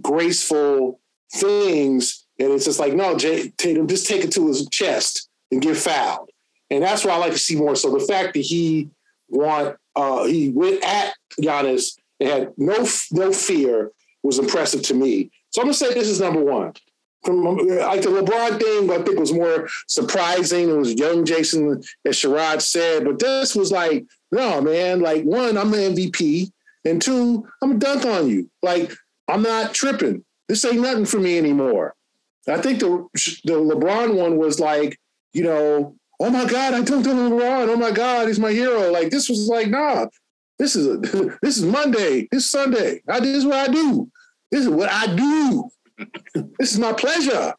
[0.01, 0.99] graceful
[1.33, 2.25] things.
[2.39, 5.77] And it's just like, no, Jay, Tatum, just take it to his chest and get
[5.77, 6.29] fouled.
[6.69, 7.75] And that's what I like to see more.
[7.75, 8.89] So the fact that he
[9.29, 13.91] want uh, he went at Giannis and had no no fear
[14.23, 15.31] was impressive to me.
[15.51, 16.73] So I'm gonna say this is number one.
[17.23, 20.69] From like the LeBron thing, I think was more surprising.
[20.69, 24.99] It was young Jayson, as Sherrod said, but this was like, no, man.
[25.01, 26.51] Like one, I'm the MVP,
[26.85, 28.49] and two, I'm dunk on you.
[28.61, 28.93] Like
[29.27, 30.23] I'm not tripping.
[30.47, 31.95] This ain't nothing for me anymore.
[32.47, 33.07] I think the
[33.43, 34.99] the LeBron one was like,
[35.33, 37.69] you know, oh my God, I dunked on LeBron.
[37.69, 38.91] Oh my God, he's my hero.
[38.91, 40.05] Like this was like, nah,
[40.59, 40.97] this is a,
[41.41, 43.01] this is Monday, this is Sunday.
[43.09, 44.09] I this is what I do.
[44.51, 45.69] This is what I do.
[46.59, 47.53] this is my pleasure.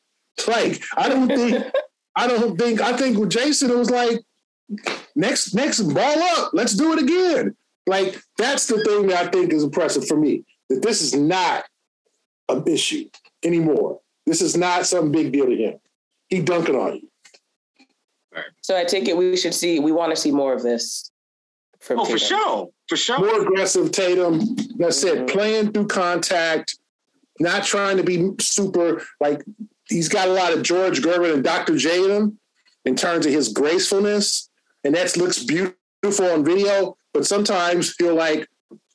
[0.46, 1.64] Like I don't think
[2.14, 4.20] I don't think I think with Jayson it was like
[5.16, 6.50] next next ball up.
[6.52, 7.56] Let's do it again.
[7.86, 11.64] Like that's the thing that I think is impressive for me that this is not
[12.48, 13.08] an issue
[13.44, 14.00] anymore.
[14.26, 15.78] This is not some big deal to him.
[16.28, 17.08] He dunking on you.
[18.60, 19.80] So I take it we should see.
[19.80, 21.10] We want to see more of this.
[21.80, 22.18] From oh, Tatum.
[22.18, 23.18] for sure, for sure.
[23.18, 24.40] More aggressive Tatum.
[24.78, 25.26] That said, mm-hmm.
[25.26, 26.78] playing through contact,
[27.38, 29.42] not trying to be super like
[29.88, 31.76] he's got a lot of George Gervin and Dr.
[31.76, 32.38] J in him
[32.84, 34.50] in terms of his gracefulness,
[34.84, 36.96] and that looks beautiful on video.
[37.16, 38.46] But sometimes he'll like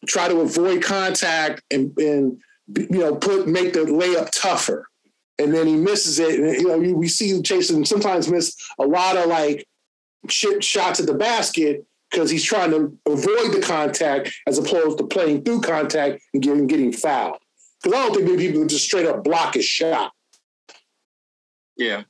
[0.06, 4.88] try to avoid contact and, and you know put make the layup tougher
[5.40, 9.18] and then he misses it and you know we see Jayson sometimes miss a lot
[9.18, 9.66] of like
[10.30, 15.08] shit shots at the basket because he's trying to avoid the contact as opposed to
[15.08, 17.40] playing through contact and getting getting fouled
[17.82, 20.12] because I don't think many people just straight up block his shot.
[21.76, 22.04] Yeah,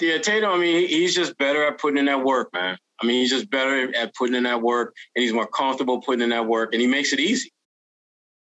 [0.00, 0.52] yeah, Tatum.
[0.52, 2.78] I mean, he's just better at putting in that work, man.
[3.02, 6.22] I mean, he's just better at putting in that work, and he's more comfortable putting
[6.22, 7.52] in that work, and he makes it easy.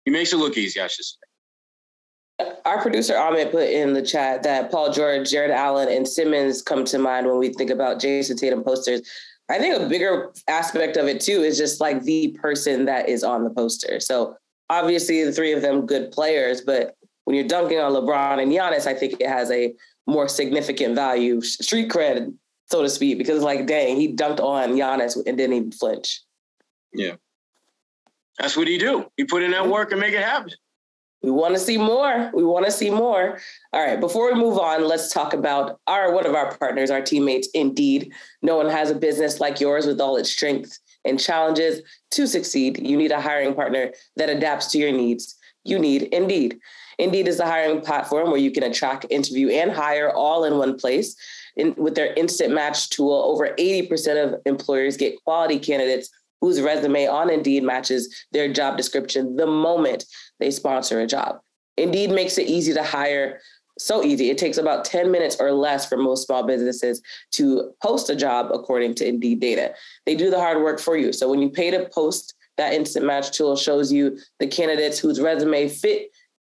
[0.05, 1.17] He makes it look easy, I should say.
[2.65, 6.83] Our producer Ahmed put in the chat that Paul George, Jarrett Allen, and Simmons come
[6.85, 9.01] to mind when we think about Jayson Tatum posters.
[9.49, 13.23] I think a bigger aspect of it too is just like the person that is
[13.23, 13.99] on the poster.
[13.99, 14.35] So
[14.69, 18.87] obviously the three of them good players, but when you're dunking on LeBron and Giannis,
[18.87, 19.73] I think it has a
[20.07, 22.33] more significant value, street cred,
[22.67, 26.21] so to speak, because like, dang, he dunked on Giannis and didn't even flinch.
[26.93, 27.15] Yeah.
[28.39, 29.05] That's what he do.
[29.17, 30.51] He put in that work and make it happen.
[31.21, 32.29] We want to see more.
[32.35, 33.39] We want to see more.
[33.73, 37.01] All right, before we move on, let's talk about our one of our partners, our
[37.01, 38.13] teammates, Indeed.
[38.43, 41.81] No one has a business like yours with all its strengths and challenges.
[42.11, 45.35] To succeed, you need a hiring partner that adapts to your needs.
[45.63, 46.59] You need Indeed.
[46.99, 50.77] Indeed is the hiring platform where you can attract, interview, and hire all in one
[50.77, 51.15] place.
[51.55, 56.09] In, with their instant match tool, over 80% of employers get quality candidates
[56.41, 60.05] whose resume on Indeed matches their job description the moment
[60.39, 61.39] they sponsor a job.
[61.77, 63.39] Indeed makes it easy to hire.
[63.77, 64.29] So easy.
[64.29, 67.01] It takes about 10 minutes or less for most small businesses
[67.33, 69.73] to post a job according to Indeed data.
[70.05, 71.11] They do the hard work for you.
[71.11, 75.19] So when you pay to post, that instant match tool shows you the candidates whose
[75.19, 76.11] resume fit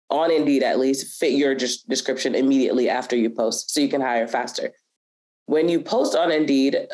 [0.09, 4.27] on Indeed at least fit your description immediately after you post so you can hire
[4.27, 4.71] faster.
[5.53, 6.87] When you post on Indeed,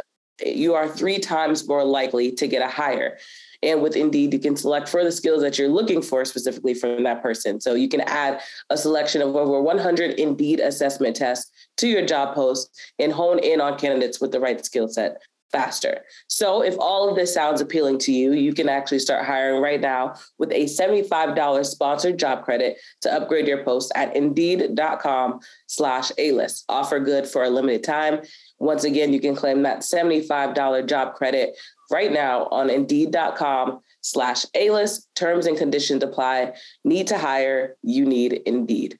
[0.45, 3.17] you are three times more likely to get a hire.
[3.63, 7.03] And with Indeed, you can select for the skills that you're looking for specifically from
[7.03, 7.61] that person.
[7.61, 12.35] So you can add a selection of over 100 Indeed assessment tests to your job
[12.35, 12.69] post
[12.99, 16.03] and hone in on candidates with the right skill set faster.
[16.27, 19.81] So if all of this sounds appealing to you, you can actually start hiring right
[19.81, 26.65] now with a $75 sponsored job credit to upgrade your post at indeed.com slash A-list.
[26.69, 28.21] Offer good for a limited time.
[28.59, 31.57] Once again, you can claim that $75 job credit
[31.91, 35.07] right now on indeed.com slash A-list.
[35.15, 36.53] Terms and conditions apply.
[36.83, 38.99] Need to hire, you need Indeed.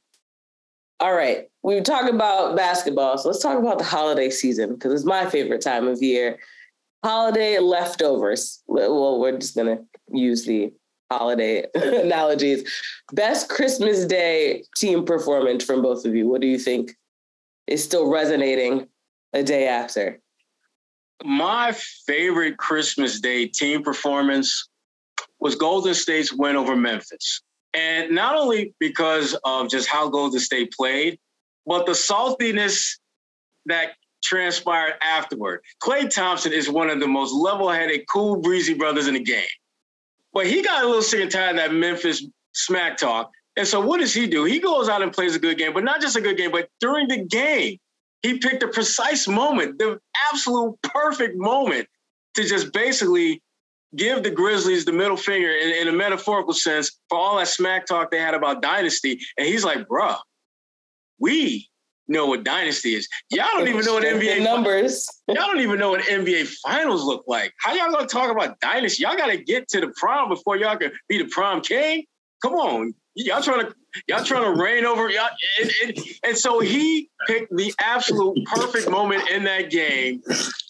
[1.01, 4.93] All right, we were talking about basketball, so let's talk about the holiday season because
[4.93, 6.39] it's my favorite time of year.
[7.05, 8.62] Holiday leftovers.
[8.67, 9.79] Well, we're just gonna
[10.12, 10.73] use the
[11.09, 12.69] holiday analogies.
[13.13, 16.27] Best Christmas Day team performance from both of you.
[16.27, 16.91] What do you think
[17.67, 18.88] is still resonating
[19.31, 20.19] a day after?
[21.23, 21.73] My
[22.05, 24.67] favorite Christmas Day team performance
[25.39, 27.41] was Golden State's win over Memphis.
[27.73, 31.19] And not only because of just how Golden State played,
[31.65, 32.97] but the saltiness
[33.67, 33.91] that
[34.23, 35.62] transpired afterward.
[35.82, 39.45] Klay Thompson is one of the most level-headed, cool, breezy brothers in the game.
[40.34, 43.32] But he got a little sick and tired of that Memphis smack talk.
[43.55, 44.45] And so what does he do?
[44.45, 46.69] He goes out and plays a good game, but not just a good game, but
[46.79, 47.77] during the game,
[48.21, 49.99] he picked a precise moment, the
[50.32, 51.88] absolute perfect moment
[52.36, 53.41] to just basically
[53.95, 57.86] give the Grizzlies the middle finger in, in, a metaphorical sense for all that smack
[57.86, 59.19] talk they had about dynasty.
[59.38, 60.17] And he's like, bruh,
[61.19, 61.69] we
[62.08, 63.08] know what dynasty is.
[63.30, 65.08] Y'all don't even know what NBA numbers.
[65.28, 67.54] y'all don't even know what NBA finals look like.
[67.60, 69.04] How y'all gonna talk about dynasty?
[69.04, 72.06] Y'all gotta get to the prom before y'all can be the prom king.
[72.41, 72.93] Come on.
[73.15, 73.73] Y'all trying to
[74.08, 75.30] y'all trying to reign over y'all.
[75.62, 80.21] And, and, and so he picked the absolute perfect moment in that game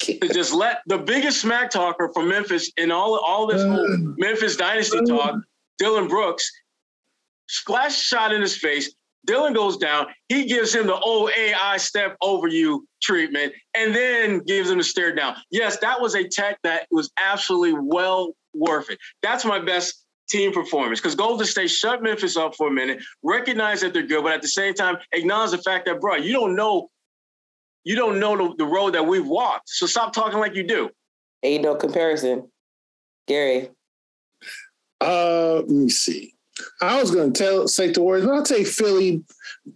[0.01, 4.55] to just let the biggest smack talker from Memphis in all all this whole Memphis
[4.55, 5.35] dynasty talk,
[5.77, 6.49] Dillon Brooks,
[7.47, 8.93] splash shot in his face.
[9.25, 10.07] Dillon goes down.
[10.29, 14.83] He gives him the old AI step over you treatment and then gives him the
[14.83, 15.35] stare down.
[15.51, 18.97] Yes, that was a tech that was absolutely well worth it.
[19.21, 23.81] That's my best team performance because Golden State shut Memphis up for a minute, recognize
[23.81, 26.55] that they're good, but at the same time acknowledge the fact that, bro, you don't
[26.55, 26.89] know,
[27.83, 29.69] you don't know the, the road that we've walked.
[29.69, 30.89] So stop talking like you do.
[31.43, 32.49] Ain't no comparison,
[33.27, 33.69] Gary.
[35.01, 36.33] Uh, let me see.
[36.81, 39.23] I was going to tell say the words, but I'll take Philly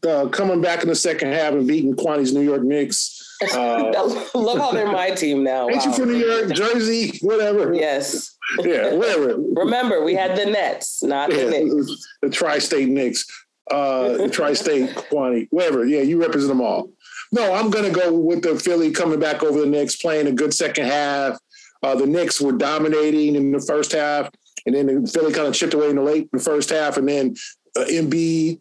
[0.08, 3.20] uh, coming back in the second half and beating Kwani's New York Knicks.
[3.54, 3.92] Uh,
[4.36, 5.68] Love how they're my team now.
[5.68, 5.84] Ain't wow.
[5.84, 7.74] you from New York, Jersey, whatever?
[7.74, 8.33] Yes.
[8.60, 9.36] Yeah, whatever.
[9.38, 12.08] Remember, we had the Nets, not yeah, the Knicks.
[12.22, 13.26] The tri-state Knicks,
[13.72, 15.86] uh, the tri-state Kwani, whatever.
[15.86, 16.90] Yeah, you represent them all.
[17.32, 20.32] No, I'm going to go with the Philly coming back over the Knicks, playing a
[20.32, 21.38] good second half.
[21.82, 24.30] Uh, the Knicks were dominating in the first half,
[24.66, 27.08] and then the Philly kind of chipped away in the late the first half, and
[27.08, 27.36] then
[27.78, 28.60] uh, Embiid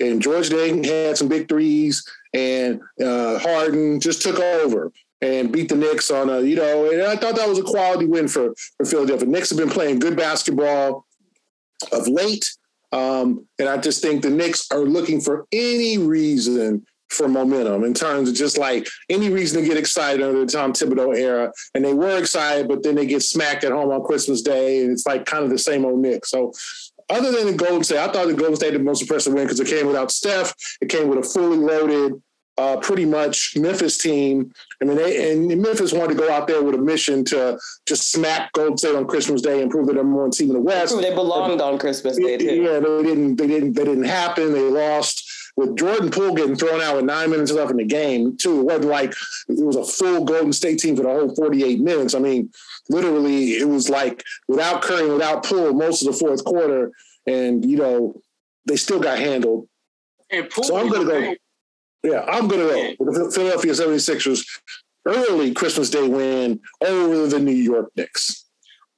[0.00, 4.90] and George Dayton had some big threes and uh, Harden just took over
[5.22, 8.06] and beat the Knicks on a, you know, and I thought that was a quality
[8.06, 9.28] win for, for Philadelphia.
[9.28, 11.06] Knicks have been playing good basketball
[11.92, 12.44] of late.
[12.90, 17.94] Um, and I just think the Knicks are looking for any reason for momentum in
[17.94, 21.52] terms of just like any reason to get excited under the Tom Thibodeau era.
[21.74, 24.82] And they were excited, but then they get smacked at home on Christmas Day.
[24.82, 26.30] And it's like kind of the same old Knicks.
[26.30, 26.52] So
[27.08, 29.60] other than the Golden State, I thought the Golden State the most impressive win because
[29.60, 30.52] it came without Steph.
[30.80, 32.20] It came with a fully loaded
[32.58, 34.52] uh, pretty much Memphis team.
[34.80, 38.12] I mean, they, and Memphis wanted to go out there with a mission to just
[38.12, 41.00] smack Golden State on Christmas Day and prove that number one team in the West.
[41.00, 42.62] They belonged on Christmas Day too.
[42.62, 43.36] Yeah, they didn't.
[43.36, 43.72] They didn't.
[43.74, 44.52] They didn't happen.
[44.52, 48.36] They lost with Jordan Poole getting thrown out with nine minutes left in the game.
[48.36, 49.12] Too, it wasn't like
[49.48, 52.14] it was a full Golden State team for the whole forty-eight minutes.
[52.14, 52.50] I mean,
[52.88, 56.90] literally, it was like without Curry, without Poole, most of the fourth quarter,
[57.26, 58.20] and you know
[58.66, 59.68] they still got handled.
[60.30, 61.34] And Poole, so I'm going to go.
[62.02, 64.44] Yeah, I'm going to go with the Philadelphia 76ers
[65.06, 68.46] early Christmas Day win over the New York Knicks.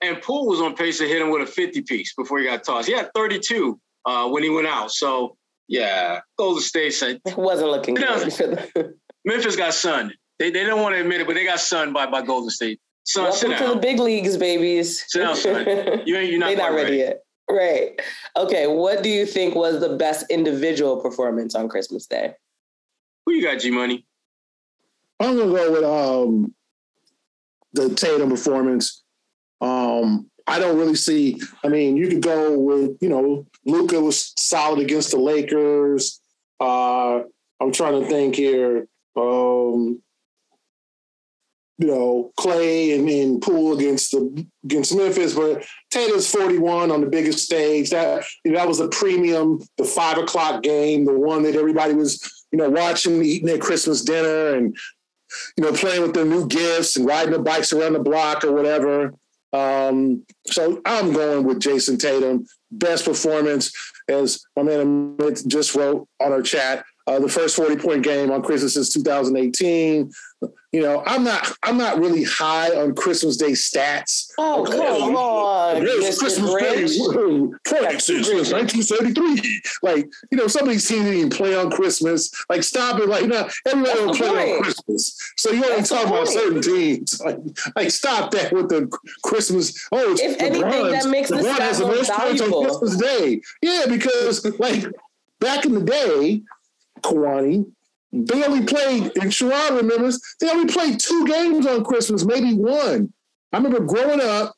[0.01, 2.65] And Poole was on pace to hit him with a 50 piece before he got
[2.65, 2.89] tossed.
[2.89, 4.91] He had 32 uh, when he went out.
[4.91, 5.37] So,
[5.69, 7.21] yeah, Golden State said.
[7.25, 8.71] It wasn't looking good.
[9.25, 10.15] Memphis got sunned.
[10.39, 12.81] They, they don't want to admit it, but they got sunned by, by Golden State.
[13.07, 15.05] Son, Welcome to the big leagues, babies.
[15.09, 15.67] Sit down, son.
[16.07, 17.21] You ain't, you're not, not ready, ready yet.
[17.51, 18.01] Right.
[18.37, 18.67] Okay.
[18.67, 22.35] What do you think was the best individual performance on Christmas Day?
[23.27, 24.07] Who you got, G Money?
[25.21, 26.55] I'm gonna go with um
[27.73, 29.03] the Tatum performance.
[29.61, 31.41] Um, I don't really see.
[31.65, 36.21] I mean, you could go with you know Luka was solid against the Lakers.
[36.61, 37.21] Uh,
[37.61, 38.89] I'm trying to think here.
[39.17, 40.03] Um,
[41.79, 47.07] you know, Klay and, and Poole against the against Memphis, but Tatum's 41 on the
[47.09, 47.91] biggest stage.
[47.91, 51.95] That you know, that was the premium, the five o'clock game, the one that everybody
[51.95, 54.77] was, you know, watching, eating their Christmas dinner and
[55.57, 58.53] you know, playing with their new gifts and riding the bikes around the block or
[58.53, 59.13] whatever.
[59.53, 62.47] Um, so I'm going with Jayson Tatum.
[62.71, 63.73] Best performance,
[64.09, 65.17] as my man
[65.49, 70.13] just wrote on our chat, uh, the first 40 point game on Christmas since 2018
[70.75, 74.33] you know, I'm not I'm not really high on Christmas Day stats.
[74.39, 75.83] Oh, come on.
[75.83, 79.63] Christmas Day points since 1933.
[79.85, 82.29] Like, you know, some of these teams didn't even play on Christmas.
[82.49, 83.09] Like, stop it.
[83.09, 84.51] Like, you know, everybody will play point.
[84.51, 85.33] on Christmas.
[85.37, 87.21] So you only talk about certain teams.
[87.25, 87.39] Like,
[87.77, 88.87] like, stop that with the
[89.23, 89.89] Christmas.
[89.93, 91.05] Oh, it's if anything, Bronze.
[91.05, 93.41] that makes the LeBron has the most points on Christmas Day.
[93.63, 94.85] Yeah, because like
[95.41, 96.43] back in the day,
[97.01, 97.73] Kwani,
[98.15, 103.13] they only played, and Sherrod remembers, they only played two games on Christmas, maybe one.
[103.53, 104.55] I remember growing up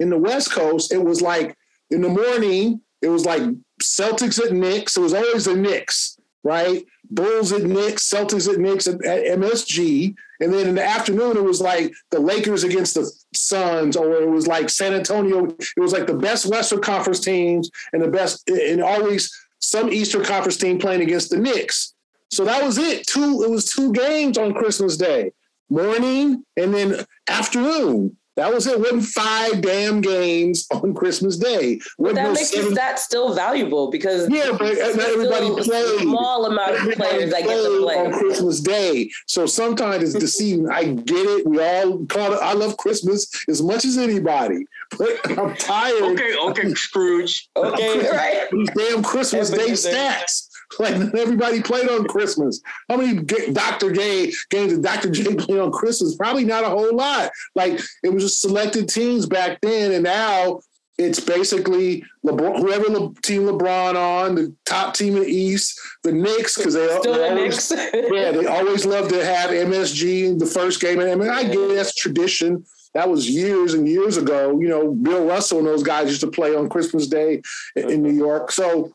[0.00, 1.56] in the West Coast, it was like
[1.90, 3.42] in the morning, it was like
[3.82, 4.96] Celtics at Knicks.
[4.96, 6.84] It was always the Knicks, right?
[7.10, 10.14] Bulls at Knicks, Celtics at Knicks at, at MSG.
[10.40, 14.28] And then in the afternoon, it was like the Lakers against the Suns, or it
[14.28, 15.46] was like San Antonio.
[15.46, 20.24] It was like the best Western Conference teams and the best, and always some Eastern
[20.24, 21.93] Conference team playing against the Knicks.
[22.34, 23.06] So that was it.
[23.06, 25.32] Two, it was two games on Christmas Day,
[25.70, 28.16] morning and then afternoon.
[28.36, 28.80] That was it.
[28.80, 31.78] Wasn't five damn games on Christmas Day.
[31.96, 32.74] But that makes seven...
[32.74, 36.00] that still valuable because yeah, but uh, not everybody played.
[36.00, 39.08] Small amount of players that get to play on Christmas Day.
[39.28, 40.68] So sometimes it's deceiving.
[40.68, 41.46] I get it.
[41.46, 42.40] We all call it.
[42.42, 44.66] I love Christmas as much as anybody,
[44.98, 46.02] but I'm tired.
[46.02, 47.48] Okay, okay, Scrooge.
[47.54, 48.48] Okay, right.
[48.50, 50.43] These damn Christmas Day stats.
[50.78, 52.60] Like everybody played on Christmas.
[52.88, 53.92] How many Dr.
[53.92, 55.10] J games did Dr.
[55.10, 56.16] J play on Christmas?
[56.16, 57.30] Probably not a whole lot.
[57.54, 60.60] Like it was just selected teams back then, and now
[60.96, 66.12] it's basically LeBron, whoever Le, team LeBron on the top team in the East, the
[66.12, 67.72] Knicks, because they, Still they always,
[68.12, 71.00] yeah, they always love to have MSG in the first game.
[71.00, 72.64] And I mean, I that's tradition.
[72.94, 74.60] That was years and years ago.
[74.60, 77.42] You know, Bill Russell and those guys used to play on Christmas Day
[77.74, 78.52] in New York.
[78.52, 78.92] So,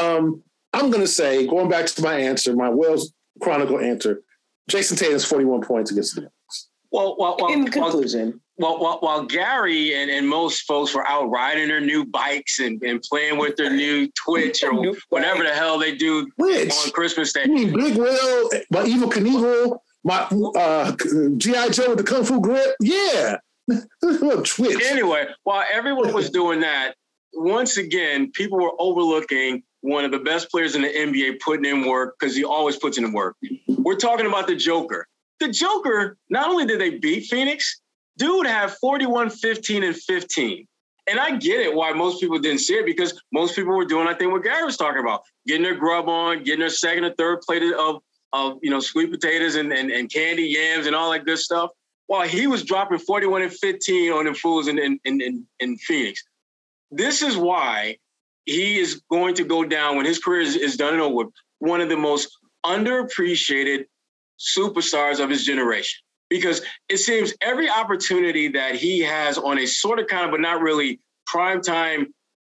[0.00, 4.22] um, I'm going to say, going back to my answer, my Wells Chronicle answer,
[4.70, 6.68] Jayson Tatum's 41 points against the Knicks.
[6.90, 8.40] Well, well, well in conclusion.
[8.58, 12.82] Well, while, while Gary and, and most folks were out riding their new bikes and,
[12.82, 14.72] and playing with their new Twitch or
[15.08, 16.70] whatever the hell they do Twitch.
[16.70, 17.44] on Christmas Day.
[17.46, 20.28] You mean Big Will, my Evel Knievel, my
[20.60, 20.92] uh,
[21.38, 21.70] G.I.
[21.70, 22.76] Joe with the Kung Fu grip?
[22.80, 23.38] Yeah.
[24.44, 24.82] Twitch.
[24.84, 26.94] Anyway, while everyone was doing that,
[27.32, 31.86] once again, people were overlooking one of the best players in the NBA putting in
[31.86, 33.36] work because he always puts in work.
[33.68, 35.06] We're talking about the Joker.
[35.40, 37.80] The Joker, not only did they beat Phoenix,
[38.16, 40.66] dude had 41, 15, and 15.
[41.08, 44.06] And I get it why most people didn't see it because most people were doing,
[44.06, 47.12] I think, what Gary was talking about, getting their grub on, getting their second or
[47.14, 48.00] third plate of,
[48.32, 51.70] of you know, sweet potatoes and, and, and candy yams and all that good stuff.
[52.06, 56.22] While he was dropping 41 and 15 on the fools in, in, in, in Phoenix.
[56.92, 57.96] This is why
[58.44, 61.28] he is going to go down when his career is, is done and over.
[61.58, 63.86] One of the most underappreciated
[64.38, 69.98] superstars of his generation because it seems every opportunity that he has on a sort
[70.00, 72.12] of kind of but not really prime time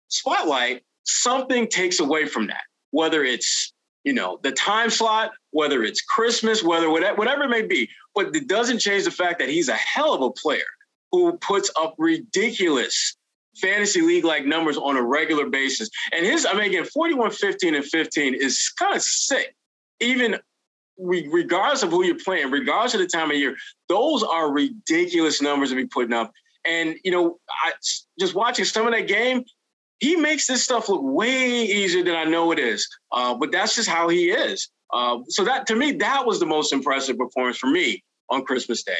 [0.08, 3.72] spotlight something takes away from that whether it's
[4.08, 7.90] you know, the time slot, whether it's Christmas, whether whatever it may be.
[8.14, 10.64] But it doesn't change the fact that he's a hell of a player
[11.12, 13.17] who puts up ridiculous
[13.60, 15.88] fantasy league like numbers on a regular basis.
[16.12, 19.54] And his, I mean, again, 41, 15, and 15 is kind of sick.
[20.00, 20.38] Even
[20.98, 23.56] regardless of who you're playing, regardless of the time of year,
[23.88, 26.32] those are ridiculous numbers to be putting up.
[26.64, 27.72] And, you know, I,
[28.18, 29.44] just watching some of that game,
[30.00, 32.88] he makes this stuff look way easier than I know it is.
[33.10, 34.68] Uh, but that's just how he is.
[34.92, 38.82] Uh, so that to me, that was the most impressive performance for me on Christmas
[38.82, 38.92] Day.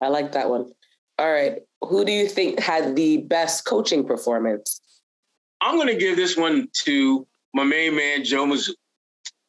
[0.00, 0.72] I like that one.
[1.18, 1.58] All right.
[1.86, 4.80] Who do you think had the best coaching performance?
[5.60, 8.74] I'm going to give this one to my main man, Joe Mazzulla.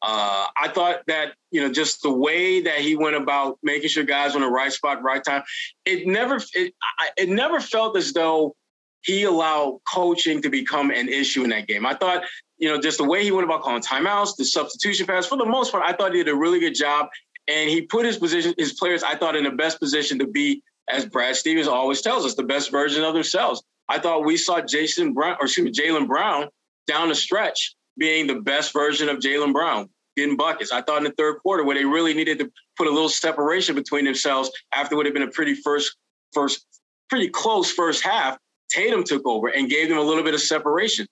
[0.02, 4.04] Uh, I thought that you know just the way that he went about making sure
[4.04, 5.42] guys were in the right spot, right time.
[5.84, 6.74] It never it,
[7.16, 8.54] it never felt as though
[9.02, 11.86] he allowed coaching to become an issue in that game.
[11.86, 12.24] I thought
[12.58, 15.26] you know just the way he went about calling timeouts, the substitution pass.
[15.26, 17.08] For the most part, I thought he did a really good job,
[17.48, 20.62] and he put his position his players I thought in the best position to be,
[20.88, 23.62] as Brad Stevens always tells us, the best version of themselves.
[23.88, 26.48] I thought we saw Jason Brown or excuse me Jaylen Brown
[26.86, 30.72] down the stretch being the best version of Jaylen Brown, getting buckets.
[30.72, 33.74] I thought in the third quarter where they really needed to put a little separation
[33.74, 35.96] between themselves after what had been a pretty first,
[36.32, 36.66] first,
[37.08, 38.36] pretty close first half,
[38.68, 41.06] Tatum took over and gave them a little bit of separation.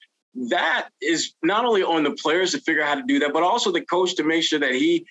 [0.50, 3.42] That is not only on the players to figure out how to do that, but
[3.42, 5.06] also the coach to make sure that he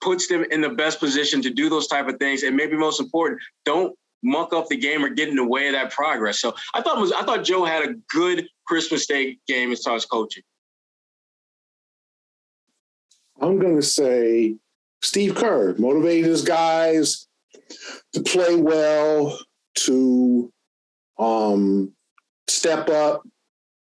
[0.00, 2.42] puts them in the best position to do those type of things.
[2.42, 5.72] And maybe most important, don't muck up the game or get in the way of
[5.74, 6.40] that progress.
[6.40, 9.96] So I thought was I thought Joe had a good Christmas Day game as far
[9.96, 10.42] as coaching.
[13.40, 14.56] I'm going to say
[15.02, 17.26] Steve Kerr motivated his guys
[18.12, 19.38] to play well,
[19.74, 20.52] to
[21.18, 21.92] um,
[22.48, 23.22] step up,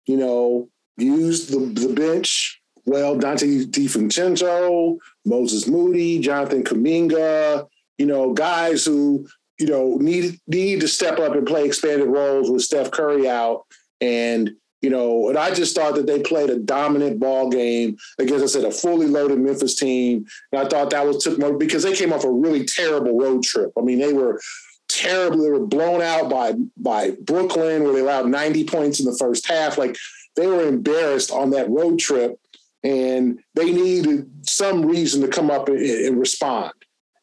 [0.05, 3.15] you know, use the, the bench well.
[3.15, 7.67] Donte DiVincenzo, Moses Moody, Jonathan Kuminga,
[7.97, 9.27] you know, guys who,
[9.61, 13.65] you know, need need to step up and play expanded roles with Steph Curry out.
[14.01, 14.51] And
[14.81, 18.47] you know, and I just thought that they played a dominant ball game against, I
[18.47, 20.25] said, a fully loaded Memphis team.
[20.51, 23.43] And I thought that was took more because they came off a really terrible road
[23.43, 23.71] trip.
[23.77, 24.41] I mean, they were
[24.89, 25.43] terrible.
[25.43, 29.47] They were blown out by by Brooklyn, where they allowed 90 points in the first
[29.47, 29.77] half.
[29.77, 29.95] Like
[30.35, 32.39] they were embarrassed on that road trip,
[32.83, 36.73] and they needed some reason to come up and, and respond.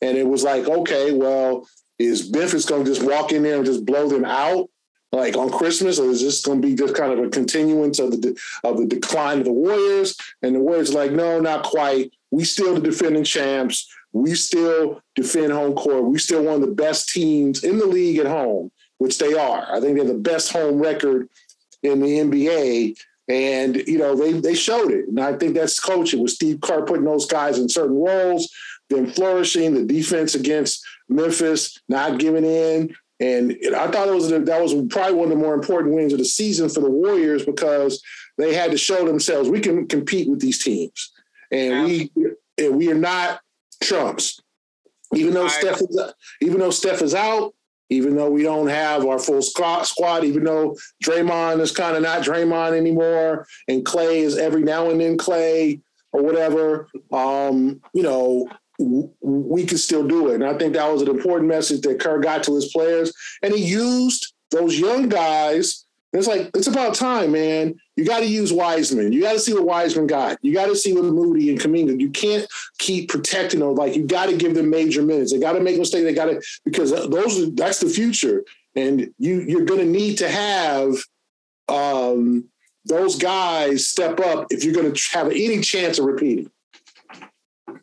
[0.00, 1.66] And it was like, okay, well,
[1.98, 4.68] is Memphis going to just walk in there and just blow them out?
[5.12, 8.10] like on Christmas, or is this going to be just kind of a continuance of
[8.10, 10.16] the of the decline of the Warriors?
[10.42, 12.12] And the Warriors like, no, not quite.
[12.30, 13.88] We still the defending champs.
[14.12, 16.04] We still defend home court.
[16.04, 19.66] We still one of the best teams in the league at home, which they are.
[19.70, 21.28] I think they're the best home record
[21.82, 22.98] in the NBA.
[23.28, 26.86] And you know they they showed it, and I think that's coaching with Steve Kerr
[26.86, 28.50] putting those guys in certain roles,
[28.88, 34.62] then flourishing the defense against Memphis, not giving in, and I thought it was that
[34.62, 38.02] was probably one of the more important wins of the season for the Warriors because
[38.36, 41.12] they had to show themselves we can compete with these teams,
[41.50, 42.12] and we
[42.58, 43.40] and we are not
[43.82, 44.40] trumps.
[45.14, 46.00] Even though I, Steph is
[46.40, 47.54] even though Steph is out,
[47.90, 52.02] even though we don't have our full squad, squad even though Draymond is kind of
[52.02, 55.80] not Draymond anymore, and Klay is every now and then Klay
[56.12, 56.88] or whatever.
[57.12, 58.48] Um, you know,
[58.78, 60.36] we can still do it.
[60.36, 63.12] And I think that was an important message that Kerr got to his players.
[63.42, 65.84] And he used those young guys.
[66.12, 67.74] It's like, it's about time, man.
[67.96, 69.12] You got to use Wiseman.
[69.12, 70.38] You got to see what Wiseman got.
[70.42, 72.00] You got to see what Moody and Kuminga.
[72.00, 72.46] You can't
[72.78, 73.74] keep protecting them.
[73.74, 75.32] Like, you got to give them major minutes.
[75.32, 76.04] They got to make mistakes.
[76.04, 78.44] They got to, because those that's the future.
[78.74, 80.94] And you, you're going to need to have
[81.68, 82.48] um,
[82.86, 86.50] those guys step up if you're going to have any chance of repeating.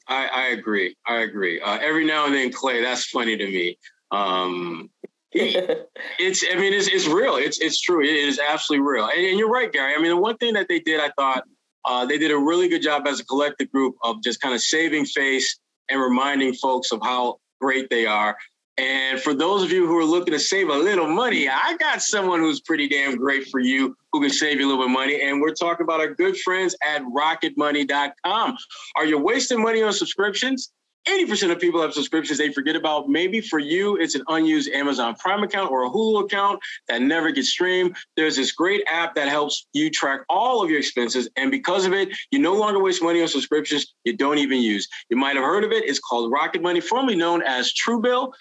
[0.08, 0.96] I, I agree.
[1.06, 1.60] I agree.
[1.62, 3.78] Uh, every now and then, Klay, that's funny to me.
[4.12, 4.90] Um,
[5.32, 7.36] it's, I mean, it's, it's real.
[7.36, 8.02] It's, it's true.
[8.02, 9.06] It is absolutely real.
[9.06, 9.94] And, and, you're right, Gary.
[9.96, 11.44] I mean, the one thing that they did, I thought
[11.86, 14.62] uh, they did a really good job as a collective group of just kind of
[14.62, 15.60] saving face
[15.90, 18.38] and reminding folks of how great they are.
[18.78, 22.02] And for those of you who are looking to save a little money, I got
[22.02, 24.92] someone who's pretty damn great for you who can save you a little bit of
[24.92, 25.22] money.
[25.22, 28.58] And we're talking about our good friends at rocketmoney.com.
[28.98, 30.72] Are you wasting money on subscriptions?
[31.08, 33.08] 80% of people have subscriptions they forget about.
[33.08, 37.32] Maybe for you, it's an unused Amazon Prime account or a Hulu account that never
[37.32, 37.96] gets streamed.
[38.18, 41.30] There's this great app that helps you track all of your expenses.
[41.36, 44.88] And because of it, you no longer waste money on subscriptions you don't even use.
[45.10, 45.86] You might have heard of it.
[45.86, 48.34] It's called Rocket Money, formerly known as Truebill.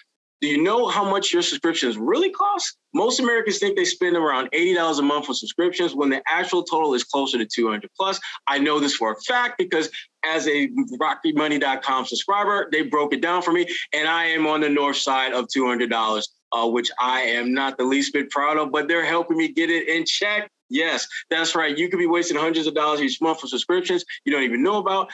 [0.45, 2.77] Do you know how much your subscriptions really cost?
[2.93, 6.93] Most Americans think they spend around $80 a month for subscriptions when the actual total
[6.93, 8.19] is closer to 200 plus.
[8.45, 9.89] I know this for a fact because
[10.23, 10.69] as a
[11.01, 15.33] rocketmoney.com subscriber, they broke it down for me and I am on the north side
[15.33, 19.37] of $200, uh, which I am not the least bit proud of, but they're helping
[19.37, 20.51] me get it in check.
[20.69, 21.75] Yes, that's right.
[21.75, 24.77] You could be wasting hundreds of dollars each month for subscriptions you don't even know
[24.77, 25.09] about.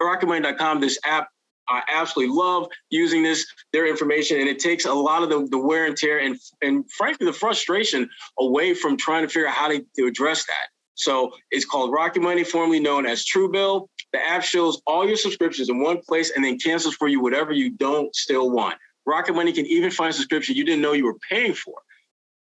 [0.00, 1.30] RocketMoney.com, this app
[1.72, 5.58] I absolutely love using this, their information, and it takes a lot of the, the
[5.58, 8.08] wear and tear and, and frankly, the frustration
[8.38, 10.68] away from trying to figure out how to, to address that.
[10.94, 13.88] So it's called Rocket Money, formerly known as Truebill.
[14.12, 17.52] The app shows all your subscriptions in one place and then cancels for you whatever
[17.52, 18.76] you don't still want.
[19.06, 21.74] Rocket Money can even find a subscription you didn't know you were paying for.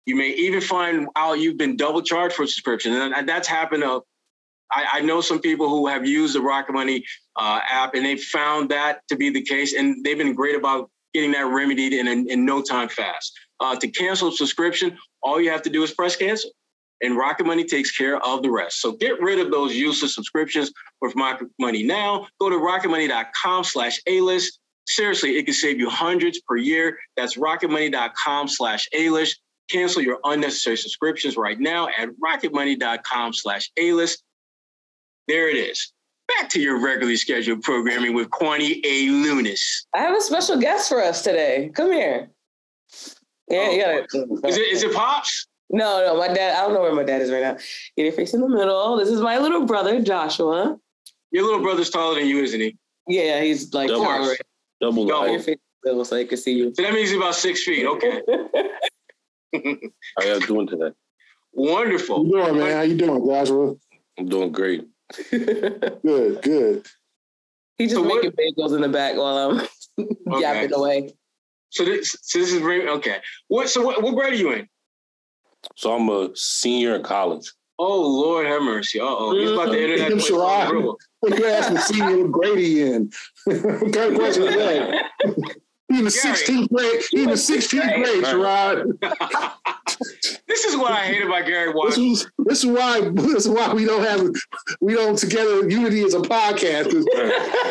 [0.05, 2.93] You may even find out you've been double charged for a subscription.
[2.93, 3.83] And that's happened
[4.71, 7.03] I, I, know some people who have used the Rocket Money
[7.35, 10.89] uh, app and they found that to be the case, and they've been great about
[11.13, 13.33] getting that remedied in, in, in no time fast.
[13.59, 16.51] Uh, to cancel a subscription, all you have to do is press cancel,
[17.01, 18.81] and Rocket Money takes care of the rest.
[18.81, 22.27] So get rid of those useless subscriptions with Rocket Money now.
[22.39, 24.59] Go to rocketmoney.com/slash A-list.
[24.87, 26.97] Seriously, it can save you hundreds per year.
[27.15, 29.41] That's rocketmoney.com/slash A-list.
[29.69, 34.23] Cancel your unnecessary subscriptions right now at rocketmoney.com/a-list.
[35.27, 35.91] There it is.
[36.27, 39.07] Back to your regularly scheduled programming with Kwani A.
[39.07, 39.61] Lunis.
[39.93, 41.71] I have a special guest for us today.
[41.73, 42.29] Come here.
[43.47, 44.47] Yeah, oh, yeah.
[44.49, 45.47] Is it is it Pops?
[45.69, 46.55] No, no, my dad.
[46.57, 47.53] I don't know where my dad is right now.
[47.95, 48.97] Get your face in the middle.
[48.97, 50.77] This is my little brother, Joshua.
[51.31, 52.77] Your little brother,'s taller than you, isn't he?
[53.07, 54.35] Yeah, he's like double.
[54.81, 55.05] Double.
[55.05, 55.29] double.
[55.29, 56.73] Your face in so I can see you.
[56.73, 57.85] So that means he's about six feet.
[57.85, 58.21] Okay.
[60.17, 60.91] How y'all doing today?
[61.53, 62.17] Wonderful.
[62.17, 62.71] How you doing, man?
[62.71, 63.75] How you doing, Joshua?
[64.17, 64.87] I'm doing great
[65.29, 66.85] good, good.
[67.77, 69.67] He just so making what, bagels in the back while I'm
[69.99, 70.41] okay.
[70.41, 71.13] yapping away.
[71.69, 73.17] So this, so this is okay.
[73.47, 73.69] What?
[73.69, 74.67] So what, what grade are you in?
[75.75, 77.51] So I'm a senior in college.
[77.77, 78.99] Oh Lord, have mercy!
[78.99, 80.11] Uh oh, he's about to enter that.
[80.13, 83.11] Sherrod, what you asking senior Grady in?
[83.43, 85.55] what kind of question is that?
[85.89, 87.01] He in the sixteenth grade.
[87.11, 88.99] He in the sixteenth grade, Sherrod.
[90.47, 92.09] this is what I hate about Gary Washburn.
[92.09, 94.27] This is, this is why this is why we don't have
[94.81, 96.91] we don't together unity as a podcast.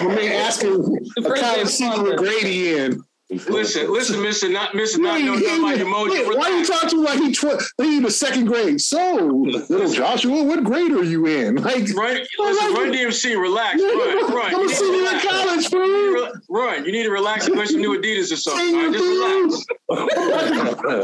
[0.04, 3.02] We're asking a kind of secret Grady in.
[3.48, 6.10] Listen, listen, Mister, not Mister, not know nothing about emoji.
[6.10, 8.80] Wait, why are you talking to like he tw- he in the second grade?
[8.80, 9.26] So,
[9.68, 11.56] little Joshua, what grade are you in?
[11.56, 14.54] Like, run, listen, like, run DMC, relax, run, run.
[14.54, 16.32] I'm a senior in college, bro.
[16.48, 18.74] Run, you need to relax and wear some new Adidas or something.
[18.74, 19.66] Right, just relax.
[19.90, 20.08] I'm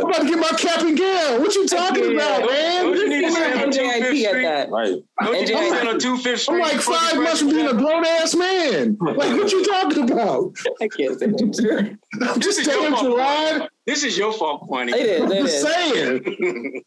[0.07, 1.41] about to get my cap and gown.
[1.41, 2.85] What you talking about, man?
[2.85, 4.47] Don't you need to stand on two fifth street?
[4.71, 4.95] Right.
[5.23, 6.55] Don't you need to stand on two fifth street?
[6.57, 8.97] I'm like five months from being a grown ass man.
[9.21, 10.55] Like, what you talking about?
[10.81, 11.99] I can't say that.
[12.23, 13.69] I'm just telling you, Rod.
[13.87, 14.93] This is your fault, Kwani.
[14.93, 15.23] It is.
[15.23, 16.83] I'm just saying.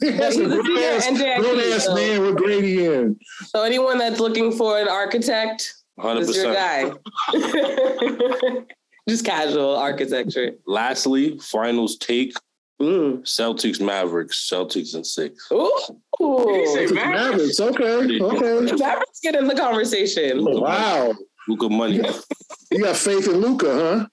[0.00, 1.94] That's a grown ass, grown ass so.
[1.94, 3.18] man with Grady in.
[3.46, 6.18] So anyone that's looking for an architect, 100%.
[6.20, 6.92] this is your guy.
[9.08, 10.52] just casual architecture.
[10.66, 12.34] Lastly, finals take.
[12.82, 13.22] Mm.
[13.22, 15.48] Celtics, Mavericks, Celtics and six.
[15.52, 15.72] Ooh,
[16.20, 16.92] Ooh.
[16.92, 17.60] Mavericks.
[17.60, 18.76] Okay, okay.
[18.76, 20.44] Mavericks get in the conversation.
[20.46, 21.14] Oh, wow,
[21.48, 22.00] Luka money.
[22.72, 24.06] you got faith in Luka, huh?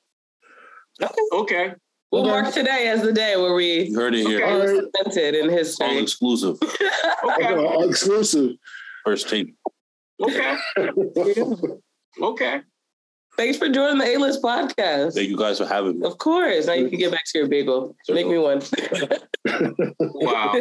[1.34, 1.74] Okay.
[2.12, 2.30] We'll okay.
[2.30, 4.46] mark today as the day where we you heard it here.
[4.46, 4.88] Okay.
[5.04, 5.88] Cemented in history.
[5.88, 6.58] All exclusive.
[7.24, 7.56] okay.
[7.56, 8.58] All exclusive.
[9.06, 9.56] First team.
[10.22, 10.58] Okay.
[12.22, 12.62] okay.
[13.38, 15.14] Thanks for joining the A-List podcast.
[15.14, 16.06] Thank you guys for having me.
[16.06, 16.68] Of course.
[16.68, 17.96] Now you can get back to your bagel.
[18.10, 18.62] Make me one.
[20.00, 20.54] wow.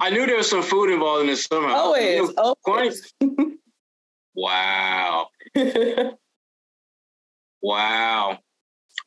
[0.00, 1.74] I knew there was some food involved in this somehow.
[1.74, 2.16] Always.
[2.16, 3.14] You know, always.
[4.34, 5.28] wow.
[7.62, 8.38] wow.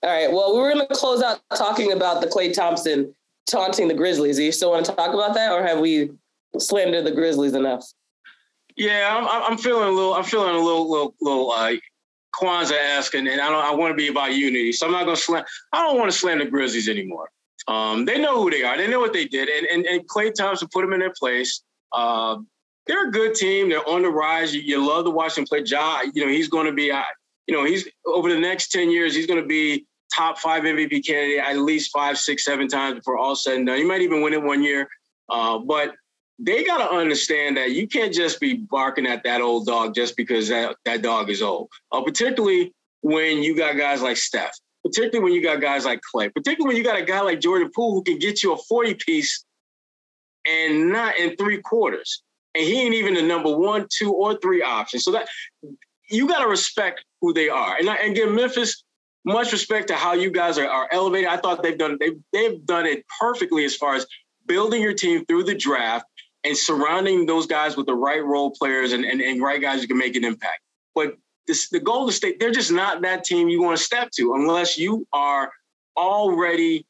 [0.04, 0.32] All right.
[0.32, 3.16] Well, we were going to close out talking about the Klay Thompson
[3.49, 4.36] taunting the Grizzlies.
[4.36, 6.12] Do you still want to talk about that, or have we
[6.58, 7.86] slandered the Grizzlies enough?
[8.76, 10.14] Yeah, I'm, I'm feeling a little.
[10.14, 11.74] I'm feeling a little, little, little uh,
[12.36, 13.64] Kwanzaa asking, and I don't.
[13.64, 15.45] I want to be about unity, so I'm not going to slam.
[15.72, 17.30] I don't want to slam the Grizzlies anymore.
[17.70, 18.76] Um, they know who they are.
[18.76, 21.64] They know what they did, and and, and Klay Thompson put them in their place.
[21.93, 22.39] Uh,
[22.88, 23.70] they're a good team.
[23.70, 24.54] They're on the rise.
[24.54, 25.64] You, you love to watch them play.
[25.66, 26.91] Ja, you know, he's going to be.
[26.91, 27.04] Uh,
[27.47, 29.16] you know, he's over the next ten years.
[29.16, 33.18] He's going to be top five MVP candidate at least five, six, seven times before
[33.18, 33.80] all said and done.
[33.80, 34.88] You might even win it one year,
[35.30, 35.93] uh, but
[36.39, 40.18] they got to understand that you can't just be barking at that old dog just
[40.18, 41.70] because that, that dog is old.
[41.91, 46.34] Uh, particularly when you got guys like Steph, particularly when you got guys like Klay,
[46.34, 48.95] particularly when you got a guy like Jordan Poole who can get you a 40
[48.95, 49.45] piece
[50.47, 52.24] and not in three quarters.
[52.55, 54.99] And he ain't even the number one, two, or three option.
[54.99, 55.28] So that
[56.09, 57.78] you got to respect who they are.
[57.78, 58.84] And, and again, Memphis,
[59.26, 61.28] much respect to how you guys are, are elevating.
[61.28, 64.05] I thought they've done they've they've done it perfectly as far as
[64.45, 66.05] building your team through the draft
[66.43, 69.88] and surrounding those guys with the right role players and, and, and right guys who
[69.88, 70.59] can make an impact.
[70.93, 71.15] But
[71.47, 74.78] this, the Golden State, they're just not that team you want to step to unless
[74.78, 75.51] you are
[75.97, 76.86] already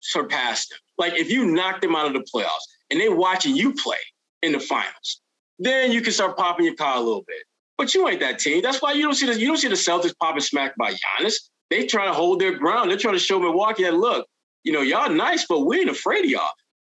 [0.00, 0.78] surpassed them.
[0.98, 3.98] Like if you knock them out of the playoffs and they're watching you play
[4.42, 5.20] in the finals,
[5.58, 7.42] then you can start popping your car a little bit.
[7.78, 8.62] But you ain't that team.
[8.62, 11.34] That's why you don't see the you don't see the Celtics popping smack by Giannis.
[11.72, 12.90] They try to hold their ground.
[12.90, 14.26] They're trying to show Milwaukee that look,
[14.62, 16.50] you know, y'all nice, but we ain't afraid of y'all.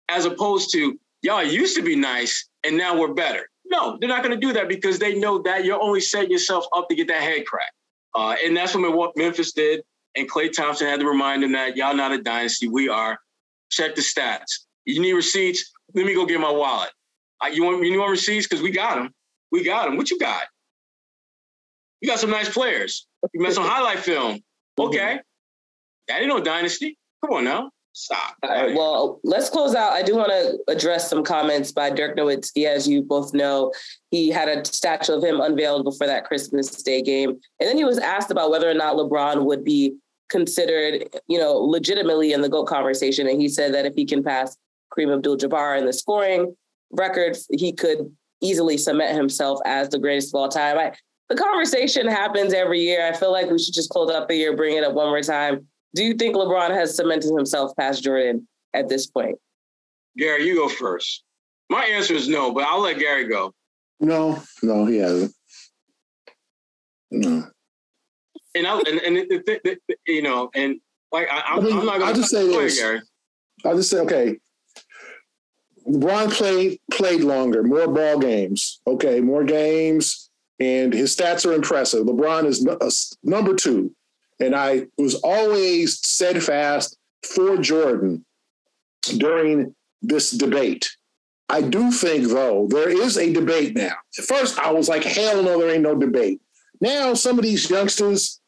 [0.10, 3.48] As opposed to y'all used to be nice and now we're better.
[3.68, 6.66] No, they're not going to do that because they know that you're only setting yourself
[6.76, 7.72] up to get that head crack.
[8.16, 9.82] Uh, and that's what Memphis did.
[10.18, 12.68] And Klay Thompson had to remind them that y'all not a dynasty.
[12.68, 13.18] We are.
[13.70, 14.66] Check the stats.
[14.84, 15.72] You need receipts?
[15.94, 16.90] Let me go get my wallet.
[17.42, 18.46] Uh, you want you want receipts?
[18.46, 19.14] Because we got them.
[19.54, 19.96] We got them.
[19.96, 20.44] What you got?
[22.02, 23.08] You got some nice players.
[23.34, 24.42] You got some highlight film.
[24.80, 25.20] Okay.
[26.08, 26.98] That ain't no dynasty.
[27.24, 27.72] Come on now.
[27.94, 28.36] Stop.
[28.44, 28.76] All right.
[28.76, 29.94] Well, let's close out.
[29.94, 32.66] I do want to address some comments by Dirk Nowitzki.
[32.66, 33.72] As you both know,
[34.12, 37.30] he had a statue of him unveiled before that Christmas Day game.
[37.30, 39.96] And then he was asked about whether or not LeBron would be
[40.28, 43.30] considered, you know, legitimately in the GOAT conversation.
[43.30, 44.58] And he said that if he can pass
[44.92, 46.54] Kareem Abdul Jabbar in the scoring
[46.92, 50.78] record, he could easily cement himself as the greatest of all time.
[50.78, 50.94] I,
[51.30, 53.08] the conversation happens every year.
[53.08, 55.22] I feel like we should just close up the year, bring it up one more
[55.22, 59.38] time do you think LeBron has cemented himself past Jordan at this point?
[60.18, 61.24] Gary, you go first.
[61.70, 63.54] My answer is no, but I'll let Gary go.
[64.00, 65.34] No, no, he hasn't.
[67.12, 67.48] No.
[68.54, 70.80] And I and, and it, it, it, you know, and
[71.12, 72.04] like I, am not going.
[72.04, 72.80] I'll just say this.
[72.80, 73.02] Gary.
[73.64, 74.38] I'll just say okay.
[75.88, 78.82] LeBron played played longer, more ball games.
[78.86, 80.25] Okay, more games,
[80.60, 82.06] and his stats are impressive.
[82.06, 83.94] LeBron is number two
[84.40, 88.26] and I was always steadfast for Jordan
[89.18, 90.90] during this debate.
[91.48, 93.94] I do think, though, there is a debate now.
[94.18, 96.42] At first, I was like, hell no, there ain't no debate.
[96.82, 98.40] Now, some of these youngsters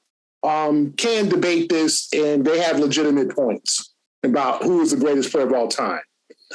[0.44, 3.94] um, can debate this and they have legitimate points
[4.24, 6.02] about who is the greatest player of all time.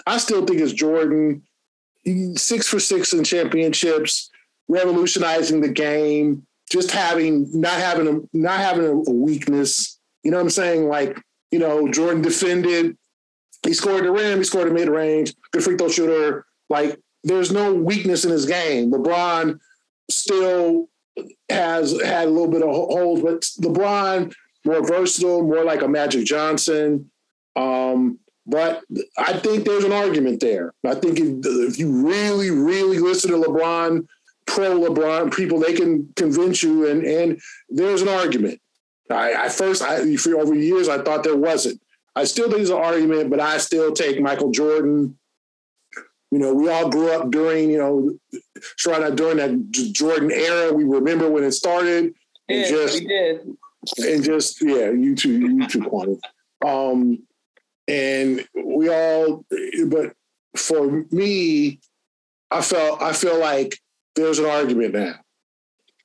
[0.07, 1.43] I still think it's Jordan,
[2.35, 4.31] six for six in championships,
[4.73, 9.99] revolutionizing the game, just having not having a not having a weakness.
[10.23, 10.89] You know what I'm saying?
[10.89, 11.21] Like,
[11.51, 12.97] you know, Jordan defended,
[13.65, 16.47] he scored the rim, he scored the mid range, good free throw shooter.
[16.71, 18.91] Like, there's no weakness in his game.
[18.91, 19.59] LeBron
[20.11, 20.89] still
[21.51, 24.33] has had a little bit of holes, but LeBron
[24.65, 27.11] more versatile, more like a Magic Johnson.
[27.57, 28.83] Um, but
[29.19, 30.73] I think there's an argument there.
[30.85, 34.07] I think if, if you really, really listen to LeBron
[34.47, 38.61] pro LeBron people, they can convince you, and and there's an argument.
[39.11, 41.81] I, I first, I, for over years, I thought there wasn't.
[42.15, 45.19] I still think there's an argument, but I still take Michael Jordan.
[46.31, 48.19] You know, we all grew up during, you know,
[48.79, 50.73] to during that Jordan era.
[50.73, 52.15] We remember when it started.
[52.49, 53.41] And just, we did.
[53.99, 56.19] And just, yeah, you too, you too, Quantum.
[56.65, 57.23] Um,
[57.89, 59.45] and we all,
[59.87, 60.15] but
[60.57, 61.81] for me,
[62.51, 63.79] I felt, I feel like
[64.15, 65.15] there's an argument now.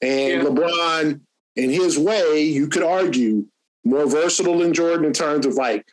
[0.01, 0.43] And yeah.
[0.43, 1.19] LeBron,
[1.55, 3.45] in his way, you could argue
[3.83, 5.85] more versatile than Jordan in terms of like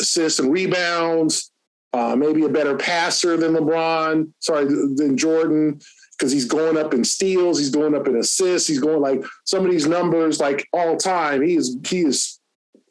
[0.00, 1.50] assists and rebounds,
[1.92, 5.80] uh, maybe a better passer than LeBron, sorry, than Jordan,
[6.12, 9.64] because he's going up in steals, he's going up in assists, he's going like some
[9.64, 12.38] of these numbers, like all time, he is he is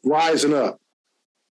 [0.04, 0.80] rising up.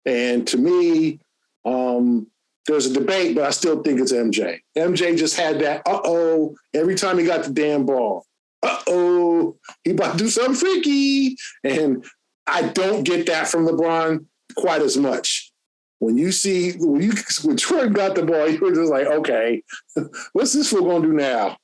[0.06, 1.20] And to me,
[1.66, 2.28] um,
[2.68, 4.60] there's a debate, but I still think it's MJ.
[4.78, 8.26] MJ just had that, uh oh, every time he got the damn ball.
[8.62, 11.38] Uh oh, he about to do something freaky.
[11.64, 12.06] And
[12.46, 15.52] I don't get that from LeBron quite as much.
[16.00, 17.14] When you see, when you
[17.44, 19.64] when Jordan got the ball, you were just like, okay,
[20.34, 21.58] what's this fool gonna do now?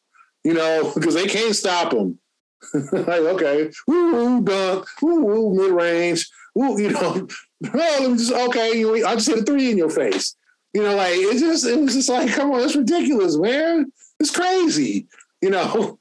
[0.43, 2.19] You know, because they can't stop him.
[2.91, 8.17] like, okay, woo woo dunk, woo woo mid range, woo, you know, oh, let me
[8.17, 10.35] just okay, I just hit a three in your face.
[10.73, 13.91] You know, like it just it was just like, come on, it's ridiculous, man.
[14.19, 15.07] It's crazy.
[15.41, 15.99] You know.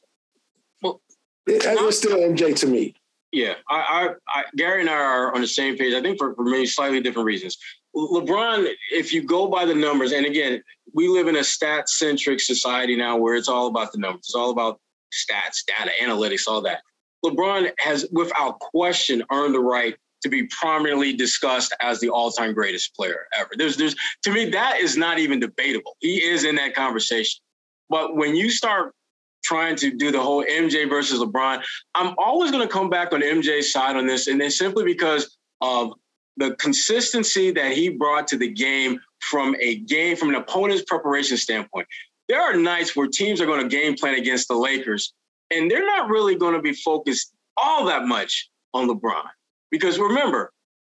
[0.82, 1.00] Well,
[1.46, 2.94] it, it was still MJ to me.
[3.32, 5.94] Yeah, I, I, I, Gary and I are on the same page.
[5.94, 7.56] I think for, for many slightly different reasons.
[7.96, 10.62] LeBron, if you go by the numbers, and again,
[10.94, 14.26] we live in a stat centric society now where it's all about the numbers.
[14.26, 14.80] It's all about
[15.12, 16.82] stats, data, analytics, all that.
[17.24, 22.94] LeBron has, without question, earned the right to be prominently discussed as the all-time greatest
[22.94, 23.50] player ever.
[23.56, 25.96] There's, there's, to me, that is not even debatable.
[26.00, 27.40] He is in that conversation.
[27.88, 28.94] But when you start
[29.42, 31.62] trying to do the whole MJ versus LeBron.
[31.94, 35.36] I'm always going to come back on MJ's side on this, and it's simply because
[35.60, 35.92] of
[36.36, 41.36] the consistency that he brought to the game from a game, from an opponent's preparation
[41.36, 41.86] standpoint.
[42.28, 45.12] There are nights where teams are going to game plan against the Lakers,
[45.50, 49.24] and they're not really going to be focused all that much on LeBron.
[49.72, 50.52] Because remember,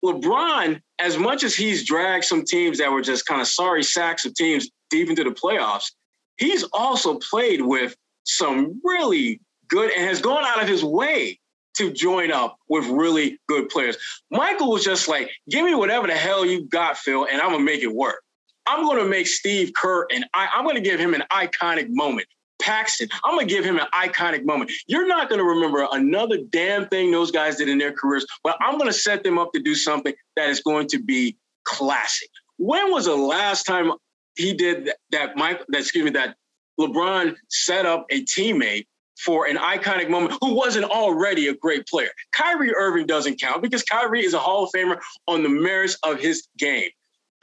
[0.04, 4.26] LeBron, as much as he's dragged some teams that were just kind of sorry sacks
[4.26, 5.92] of teams deep into the playoffs,
[6.38, 7.96] he's also played with
[8.26, 11.40] some really good and has gone out of his way
[11.76, 13.98] to join up with really good players.
[14.30, 17.64] Michael was just like, give me whatever the hell you got, Phil, and I'm gonna
[17.64, 18.22] make it work.
[18.68, 22.28] I'm gonna make Steve Kerr and I, I'm gonna give him an iconic moment.
[22.64, 24.72] Paxson, I'm gonna give him an iconic moment.
[24.88, 28.78] You're not gonna remember another damn thing those guys did in their careers, but I'm
[28.78, 32.30] gonna set them up to do something that is going to be classic.
[32.57, 33.91] When was the last time
[34.38, 36.38] he did that, that Mike, that excuse me, that
[36.80, 38.86] LeBron set up a teammate
[39.20, 42.09] for an iconic moment who wasn't already a great player.
[42.34, 46.20] Kyrie Irving doesn't count because Kyrie is a Hall of Famer on the merits of
[46.20, 46.89] his game.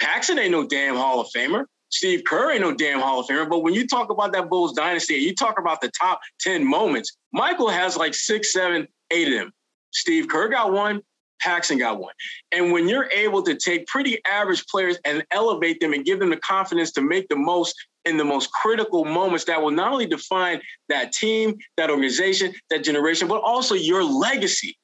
[0.00, 1.64] Paxson ain't no damn Hall of Famer.
[1.91, 3.49] Steve Kerr ain't no damn Hall of Famer.
[3.49, 7.16] But when you talk about that Bulls dynasty, you talk about the top 10 moments,
[7.32, 9.53] Michael has like six, seven, eight of them.
[9.93, 11.03] Steve Kerr got one.
[11.41, 12.12] Paxson got one.
[12.53, 16.30] And when you're able to take pretty average players and elevate them and give them
[16.30, 17.74] the confidence to make the most
[18.05, 22.82] in the most critical moments that will not only define that team, that organization, that
[22.82, 24.76] generation, but also your legacy.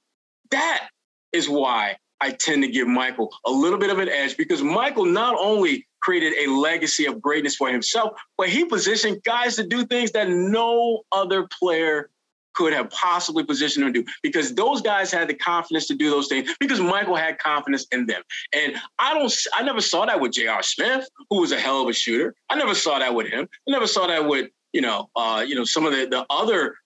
[0.50, 0.88] That
[1.32, 5.04] is why I tend to give Michael a little bit of an edge because Michael
[5.04, 9.84] not only created a legacy of greatness for himself, but he positioned guys to do
[9.84, 12.10] things that no other player
[12.54, 16.08] could have possibly positioned him to do because those guys had the confidence to do
[16.08, 18.22] those things because Michael had confidence in them.
[18.54, 20.62] And I don't, I never saw that with J.R.
[20.62, 22.34] Smith, who was a hell of a shooter.
[22.48, 23.48] I never saw that with him.
[23.68, 26.76] I never saw that with, you know, uh, you know, some of the, the other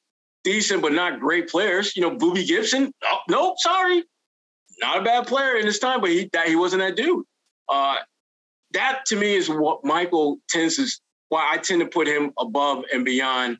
[0.44, 1.94] decent but not great players.
[1.94, 2.90] You know, Boobie Gibson.
[3.04, 4.02] Oh, nope, sorry,
[4.80, 7.24] not a bad player in his time, but he that he wasn't that dude.
[7.68, 7.96] Uh,
[8.72, 10.86] that to me is what Michael tends to
[11.30, 13.58] why I tend to put him above and beyond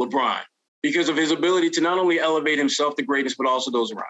[0.00, 0.40] LeBron
[0.82, 4.04] because of his ability to not only elevate himself to greatness, but also those around.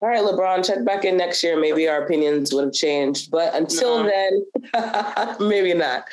[0.00, 1.58] All right, LeBron, check back in next year.
[1.58, 4.10] Maybe our opinions would have changed, but until no.
[4.72, 6.04] then, maybe not.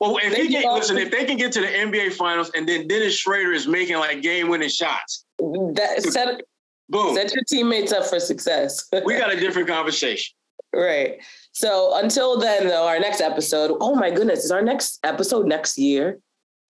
[0.00, 2.86] Well, if he can listen, if they can get to the NBA Finals, and then
[2.86, 6.40] Dennis Schröder is making like game-winning shots, that set
[6.88, 8.88] boom, set your teammates up for success.
[9.04, 10.34] we got a different conversation.
[10.74, 11.22] Right.
[11.52, 13.76] So until then, though, our next episode.
[13.80, 16.18] Oh my goodness, is our next episode next year?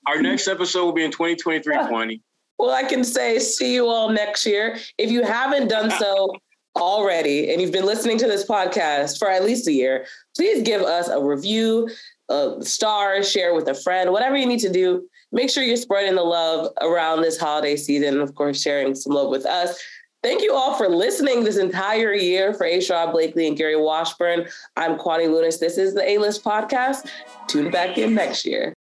[0.07, 2.21] Our next episode will be in 2023 20.
[2.59, 4.77] Well, I can say see you all next year.
[4.99, 6.35] If you haven't done so
[6.77, 10.83] already and you've been listening to this podcast for at least a year, please give
[10.83, 11.89] us a review,
[12.29, 15.09] a star, share with a friend, whatever you need to do.
[15.31, 18.21] Make sure you're spreading the love around this holiday season.
[18.21, 19.81] Of course, sharing some love with us.
[20.23, 22.65] Thank you all for listening this entire year for.
[22.65, 24.47] Sherrod Blakely and Gary Washburn.
[24.77, 25.59] I'm Kwani Lunis.
[25.59, 27.09] This is the A List Podcast.
[27.49, 28.73] Tune back in next year.